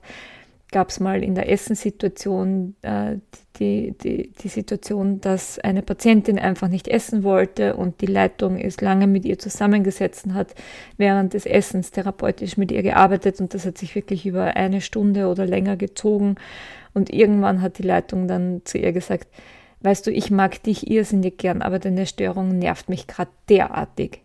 gab 0.72 0.90
es 0.90 1.00
mal 1.00 1.24
in 1.24 1.36
der 1.36 1.50
Essenssituation 1.52 2.76
äh, 2.82 3.18
die, 3.60 3.94
die, 4.04 4.32
die 4.34 4.48
Situation, 4.48 5.22
dass 5.22 5.60
eine 5.60 5.82
Patientin 5.82 6.38
einfach 6.38 6.68
nicht 6.68 6.88
essen 6.88 7.24
wollte 7.24 7.76
und 7.76 8.02
die 8.02 8.08
Leitung 8.08 8.58
ist 8.58 8.82
lange 8.82 9.08
mit 9.08 9.26
ihr 9.26 9.40
zusammengesetzt 9.40 10.26
und 10.26 10.34
hat 10.34 10.56
während 10.98 11.34
des 11.34 11.46
Essens 11.46 11.92
therapeutisch 11.92 12.58
mit 12.58 12.72
ihr 12.72 12.84
gearbeitet 12.84 13.40
und 13.40 13.54
das 13.54 13.66
hat 13.66 13.78
sich 13.78 13.96
wirklich 13.96 14.26
über 14.26 14.56
eine 14.56 14.82
Stunde 14.82 15.28
oder 15.28 15.46
länger 15.46 15.78
gezogen 15.78 16.36
und 16.94 17.14
irgendwann 17.14 17.62
hat 17.62 17.78
die 17.78 17.84
Leitung 17.84 18.28
dann 18.28 18.62
zu 18.66 18.78
ihr 18.78 18.92
gesagt, 18.92 19.28
weißt 19.82 20.08
du, 20.08 20.12
ich 20.12 20.32
mag 20.32 20.62
dich 20.64 20.90
irrsinnig 20.90 21.38
gern, 21.38 21.62
aber 21.62 21.80
deine 21.80 22.06
Störung 22.08 22.58
nervt 22.58 22.90
mich 22.90 23.08
gerade 23.08 23.32
derartig. 23.50 24.22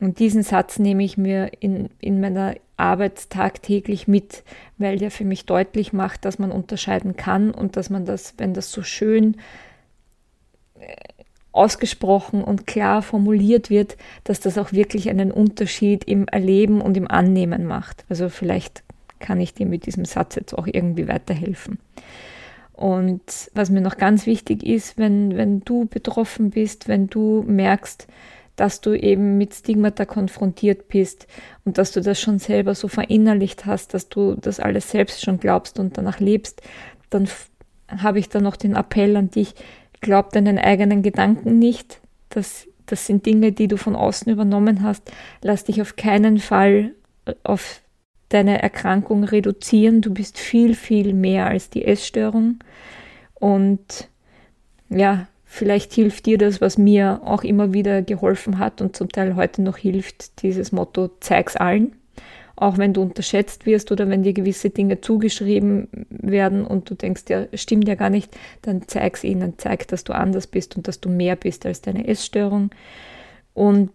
Und 0.00 0.18
diesen 0.18 0.42
Satz 0.42 0.78
nehme 0.78 1.04
ich 1.04 1.18
mir 1.18 1.50
in, 1.60 1.90
in 2.00 2.20
meiner 2.20 2.54
Arbeit 2.80 3.30
tagtäglich 3.30 4.08
mit, 4.08 4.42
weil 4.78 4.98
der 4.98 5.10
für 5.10 5.24
mich 5.24 5.46
deutlich 5.46 5.92
macht, 5.92 6.24
dass 6.24 6.38
man 6.38 6.50
unterscheiden 6.50 7.16
kann 7.16 7.50
und 7.52 7.76
dass 7.76 7.90
man 7.90 8.04
das, 8.04 8.34
wenn 8.38 8.54
das 8.54 8.72
so 8.72 8.82
schön 8.82 9.36
äh, 10.78 10.86
ausgesprochen 11.52 12.44
und 12.44 12.66
klar 12.66 13.02
formuliert 13.02 13.70
wird, 13.70 13.96
dass 14.24 14.40
das 14.40 14.56
auch 14.56 14.72
wirklich 14.72 15.10
einen 15.10 15.32
Unterschied 15.32 16.04
im 16.04 16.28
Erleben 16.28 16.80
und 16.80 16.96
im 16.96 17.10
Annehmen 17.10 17.66
macht. 17.66 18.04
Also 18.08 18.28
vielleicht 18.28 18.82
kann 19.18 19.40
ich 19.40 19.54
dir 19.54 19.66
mit 19.66 19.86
diesem 19.86 20.04
Satz 20.04 20.36
jetzt 20.36 20.56
auch 20.56 20.66
irgendwie 20.66 21.08
weiterhelfen. 21.08 21.78
Und 22.72 23.50
was 23.52 23.68
mir 23.68 23.82
noch 23.82 23.98
ganz 23.98 24.24
wichtig 24.24 24.62
ist, 24.64 24.96
wenn, 24.96 25.36
wenn 25.36 25.60
du 25.60 25.84
betroffen 25.84 26.50
bist, 26.50 26.88
wenn 26.88 27.08
du 27.08 27.44
merkst, 27.46 28.06
dass 28.60 28.82
du 28.82 28.92
eben 28.92 29.38
mit 29.38 29.54
Stigmata 29.54 30.04
konfrontiert 30.04 30.88
bist 30.88 31.26
und 31.64 31.78
dass 31.78 31.92
du 31.92 32.02
das 32.02 32.20
schon 32.20 32.38
selber 32.38 32.74
so 32.74 32.88
verinnerlicht 32.88 33.64
hast, 33.64 33.94
dass 33.94 34.10
du 34.10 34.34
das 34.34 34.60
alles 34.60 34.90
selbst 34.90 35.24
schon 35.24 35.40
glaubst 35.40 35.78
und 35.78 35.96
danach 35.96 36.20
lebst, 36.20 36.60
dann 37.08 37.26
habe 37.88 38.18
ich 38.18 38.28
da 38.28 38.38
noch 38.38 38.56
den 38.56 38.76
Appell 38.76 39.16
an 39.16 39.30
dich, 39.30 39.54
glaub 40.02 40.32
deinen 40.32 40.58
eigenen 40.58 41.00
Gedanken 41.00 41.58
nicht. 41.58 42.02
Das, 42.28 42.68
das 42.84 43.06
sind 43.06 43.24
Dinge, 43.24 43.52
die 43.52 43.66
du 43.66 43.78
von 43.78 43.96
außen 43.96 44.30
übernommen 44.30 44.82
hast. 44.82 45.10
Lass 45.40 45.64
dich 45.64 45.80
auf 45.80 45.96
keinen 45.96 46.36
Fall 46.36 46.92
äh, 47.24 47.32
auf 47.44 47.80
deine 48.28 48.60
Erkrankung 48.60 49.24
reduzieren. 49.24 50.02
Du 50.02 50.12
bist 50.12 50.38
viel, 50.38 50.74
viel 50.74 51.14
mehr 51.14 51.46
als 51.46 51.70
die 51.70 51.86
Essstörung. 51.86 52.58
Und 53.36 54.10
ja, 54.90 55.28
Vielleicht 55.52 55.92
hilft 55.94 56.26
dir 56.26 56.38
das, 56.38 56.60
was 56.60 56.78
mir 56.78 57.22
auch 57.24 57.42
immer 57.42 57.72
wieder 57.72 58.02
geholfen 58.02 58.60
hat 58.60 58.80
und 58.80 58.96
zum 58.96 59.08
Teil 59.08 59.34
heute 59.34 59.62
noch 59.62 59.76
hilft, 59.76 60.42
dieses 60.42 60.70
Motto, 60.70 61.10
zeig's 61.18 61.56
allen. 61.56 61.96
Auch 62.54 62.78
wenn 62.78 62.94
du 62.94 63.02
unterschätzt 63.02 63.66
wirst 63.66 63.90
oder 63.90 64.08
wenn 64.08 64.22
dir 64.22 64.32
gewisse 64.32 64.70
Dinge 64.70 65.00
zugeschrieben 65.00 65.88
werden 66.08 66.64
und 66.64 66.88
du 66.88 66.94
denkst, 66.94 67.24
ja, 67.28 67.46
stimmt 67.54 67.88
ja 67.88 67.96
gar 67.96 68.10
nicht, 68.10 68.32
dann 68.62 68.86
zeig's 68.86 69.24
ihnen, 69.24 69.54
zeig, 69.56 69.88
dass 69.88 70.04
du 70.04 70.12
anders 70.12 70.46
bist 70.46 70.76
und 70.76 70.86
dass 70.86 71.00
du 71.00 71.08
mehr 71.08 71.34
bist 71.34 71.66
als 71.66 71.80
deine 71.80 72.06
Essstörung. 72.06 72.70
Und 73.54 73.90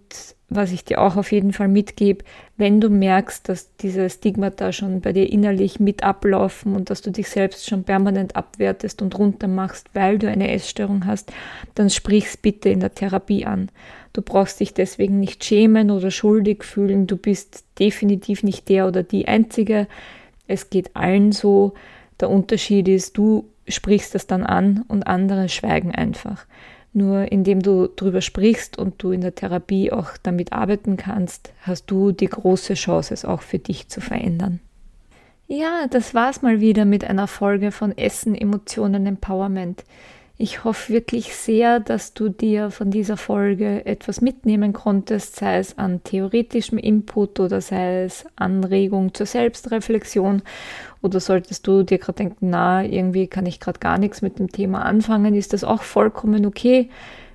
was 0.50 0.72
ich 0.72 0.86
dir 0.86 1.02
auch 1.02 1.16
auf 1.16 1.32
jeden 1.32 1.54
Fall 1.54 1.68
mitgebe, 1.68 2.24
wenn 2.58 2.80
du 2.80 2.90
merkst, 2.90 3.50
dass 3.50 3.76
diese 3.78 4.10
Stigmata 4.10 4.72
schon 4.72 5.02
bei 5.02 5.12
dir 5.12 5.32
innerlich 5.32 5.80
mit 5.80 6.04
ablaufen 6.04 6.76
und 6.76 6.90
dass 6.90 7.02
du 7.02 7.12
dich 7.12 7.30
selbst 7.30 7.68
schon 7.68 7.84
permanent 7.84 8.36
abwertest 8.36 9.02
und 9.02 9.18
runtermachst, 9.18 9.90
weil 9.94 10.20
du 10.20 10.30
eine 10.30 10.52
Essstörung 10.52 11.06
hast, 11.06 11.32
dann 11.74 11.90
sprich's 11.90 12.38
bitte 12.38 12.70
in 12.70 12.80
der 12.80 12.94
Therapie 12.94 13.46
an. 13.46 13.70
Du 14.14 14.22
brauchst 14.22 14.60
dich 14.60 14.74
deswegen 14.74 15.20
nicht 15.20 15.44
schämen 15.44 15.92
oder 15.92 16.12
schuldig 16.12 16.64
fühlen. 16.64 17.08
Du 17.08 17.18
bist 17.18 17.66
definitiv 17.80 18.44
nicht 18.44 18.70
der 18.70 18.88
oder 18.88 19.04
die 19.04 19.28
Einzige. 19.28 19.88
Es 20.48 20.70
geht 20.70 20.96
allen 20.96 21.32
so. 21.32 21.74
Der 22.22 22.30
Unterschied 22.30 22.88
ist, 22.88 23.18
du 23.18 23.50
sprichst 23.68 24.16
das 24.16 24.28
dann 24.28 24.44
an 24.44 24.86
und 24.88 25.08
andere 25.08 25.50
schweigen 25.50 25.94
einfach. 25.94 26.46
Nur 26.96 27.30
indem 27.30 27.62
du 27.62 27.88
darüber 27.88 28.22
sprichst 28.22 28.78
und 28.78 29.04
du 29.04 29.12
in 29.12 29.20
der 29.20 29.36
Therapie 29.36 29.92
auch 29.92 30.12
damit 30.24 30.54
arbeiten 30.54 30.96
kannst, 30.96 31.52
hast 31.64 31.92
du 31.92 32.14
die 32.14 32.28
große 32.30 32.76
Chance, 32.76 33.14
es 33.14 33.26
auch 33.26 33.42
für 33.42 33.60
dich 33.60 33.90
zu 33.90 34.00
verändern. 34.00 34.62
Ja, 35.50 35.88
das 35.90 36.14
war's 36.14 36.42
mal 36.42 36.62
wieder 36.62 36.86
mit 36.86 37.04
einer 37.04 37.28
Folge 37.28 37.74
von 37.74 37.98
Essen, 37.98 38.34
Emotionen, 38.34 39.06
Empowerment. 39.08 39.84
Ich 40.38 40.64
hoffe 40.64 40.94
wirklich 40.94 41.36
sehr, 41.36 41.82
dass 41.82 42.14
du 42.14 42.30
dir 42.30 42.72
von 42.72 42.92
dieser 42.92 43.16
Folge 43.18 43.86
etwas 43.86 44.22
mitnehmen 44.22 44.72
konntest, 44.72 45.36
sei 45.36 45.60
es 45.60 45.78
an 45.78 46.02
theoretischem 46.04 46.78
Input 46.78 47.42
oder 47.42 47.60
sei 47.60 48.04
es 48.04 48.26
Anregung 48.38 49.14
zur 49.14 49.26
Selbstreflexion. 49.26 50.44
Oder 51.06 51.20
solltest 51.20 51.68
du 51.68 51.84
dir 51.84 52.00
gerade 52.00 52.18
denken, 52.18 52.50
na, 52.50 52.84
irgendwie 52.84 53.28
kann 53.28 53.46
ich 53.46 53.60
gerade 53.60 53.78
gar 53.78 54.00
nichts 54.00 54.24
mit 54.24 54.40
dem 54.40 54.52
Thema 54.52 54.84
anfangen, 54.84 55.36
ist 55.36 55.54
das 55.54 55.64
auch 55.64 55.84
vollkommen 55.84 56.48
okay. 56.48 56.90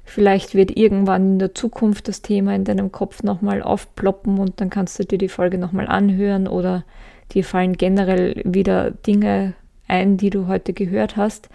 Vielleicht 0.05 0.57
wird 0.57 0.77
irgendwann 0.77 1.35
in 1.35 1.39
der 1.39 1.55
Zukunft 1.55 2.09
das 2.09 2.21
Thema 2.21 2.53
in 2.57 2.65
deinem 2.65 2.91
Kopf 2.91 3.23
nochmal 3.23 3.63
aufploppen 3.63 4.41
und 4.41 4.61
dann 4.61 4.71
kannst 4.71 4.99
du 4.99 5.05
dir 5.05 5.19
die 5.19 5.29
Folge 5.29 5.57
nochmal 5.57 5.87
anhören 5.87 6.49
oder 6.49 6.85
dir 7.31 7.45
fallen 7.45 7.77
generell 7.77 8.43
wieder 8.45 8.91
Dinge 8.91 9.55
ein, 9.87 10.17
die 10.17 10.31
du 10.31 10.49
heute 10.49 10.73
gehört 10.73 11.17
hast. 11.17 11.49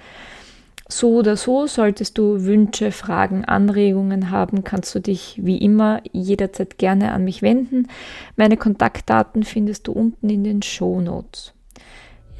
So 0.87 1.15
oder 1.15 1.35
so, 1.35 1.67
solltest 1.67 2.17
du 2.17 2.45
Wünsche, 2.45 2.93
Fragen, 2.93 3.43
Anregungen 3.43 4.31
haben, 4.31 4.63
kannst 4.63 4.95
du 4.95 4.99
dich 4.99 5.37
wie 5.43 5.57
immer 5.57 5.99
jederzeit 6.13 6.77
gerne 6.77 7.11
an 7.11 7.25
mich 7.25 7.41
wenden. 7.41 7.89
Meine 8.37 8.55
Kontaktdaten 8.55 9.43
findest 9.43 9.87
du 9.87 9.91
unten 9.91 10.29
in 10.29 10.45
den 10.45 10.61
Show 10.61 11.01
Notes. 11.01 11.54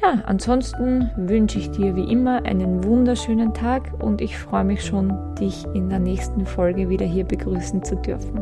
Ja, 0.06 0.22
ansonsten 0.26 1.10
wünsche 1.16 1.58
ich 1.58 1.72
dir 1.72 1.96
wie 1.96 2.04
immer 2.04 2.44
einen 2.44 2.84
wunderschönen 2.84 3.52
Tag 3.54 3.90
und 3.98 4.20
ich 4.20 4.38
freue 4.38 4.62
mich 4.62 4.84
schon, 4.84 5.12
dich 5.34 5.66
in 5.74 5.88
der 5.88 5.98
nächsten 5.98 6.46
Folge 6.46 6.88
wieder 6.88 7.06
hier 7.06 7.24
begrüßen 7.24 7.82
zu 7.82 7.96
dürfen. 7.96 8.40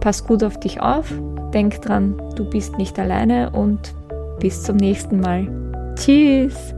Pass 0.00 0.26
gut 0.26 0.42
auf 0.42 0.58
dich 0.58 0.80
auf, 0.80 1.12
denk 1.52 1.82
dran, 1.82 2.16
du 2.36 2.48
bist 2.48 2.78
nicht 2.78 2.98
alleine 2.98 3.50
und 3.50 3.92
bis 4.40 4.62
zum 4.62 4.76
nächsten 4.76 5.20
Mal. 5.20 5.46
Tschüss! 5.94 6.77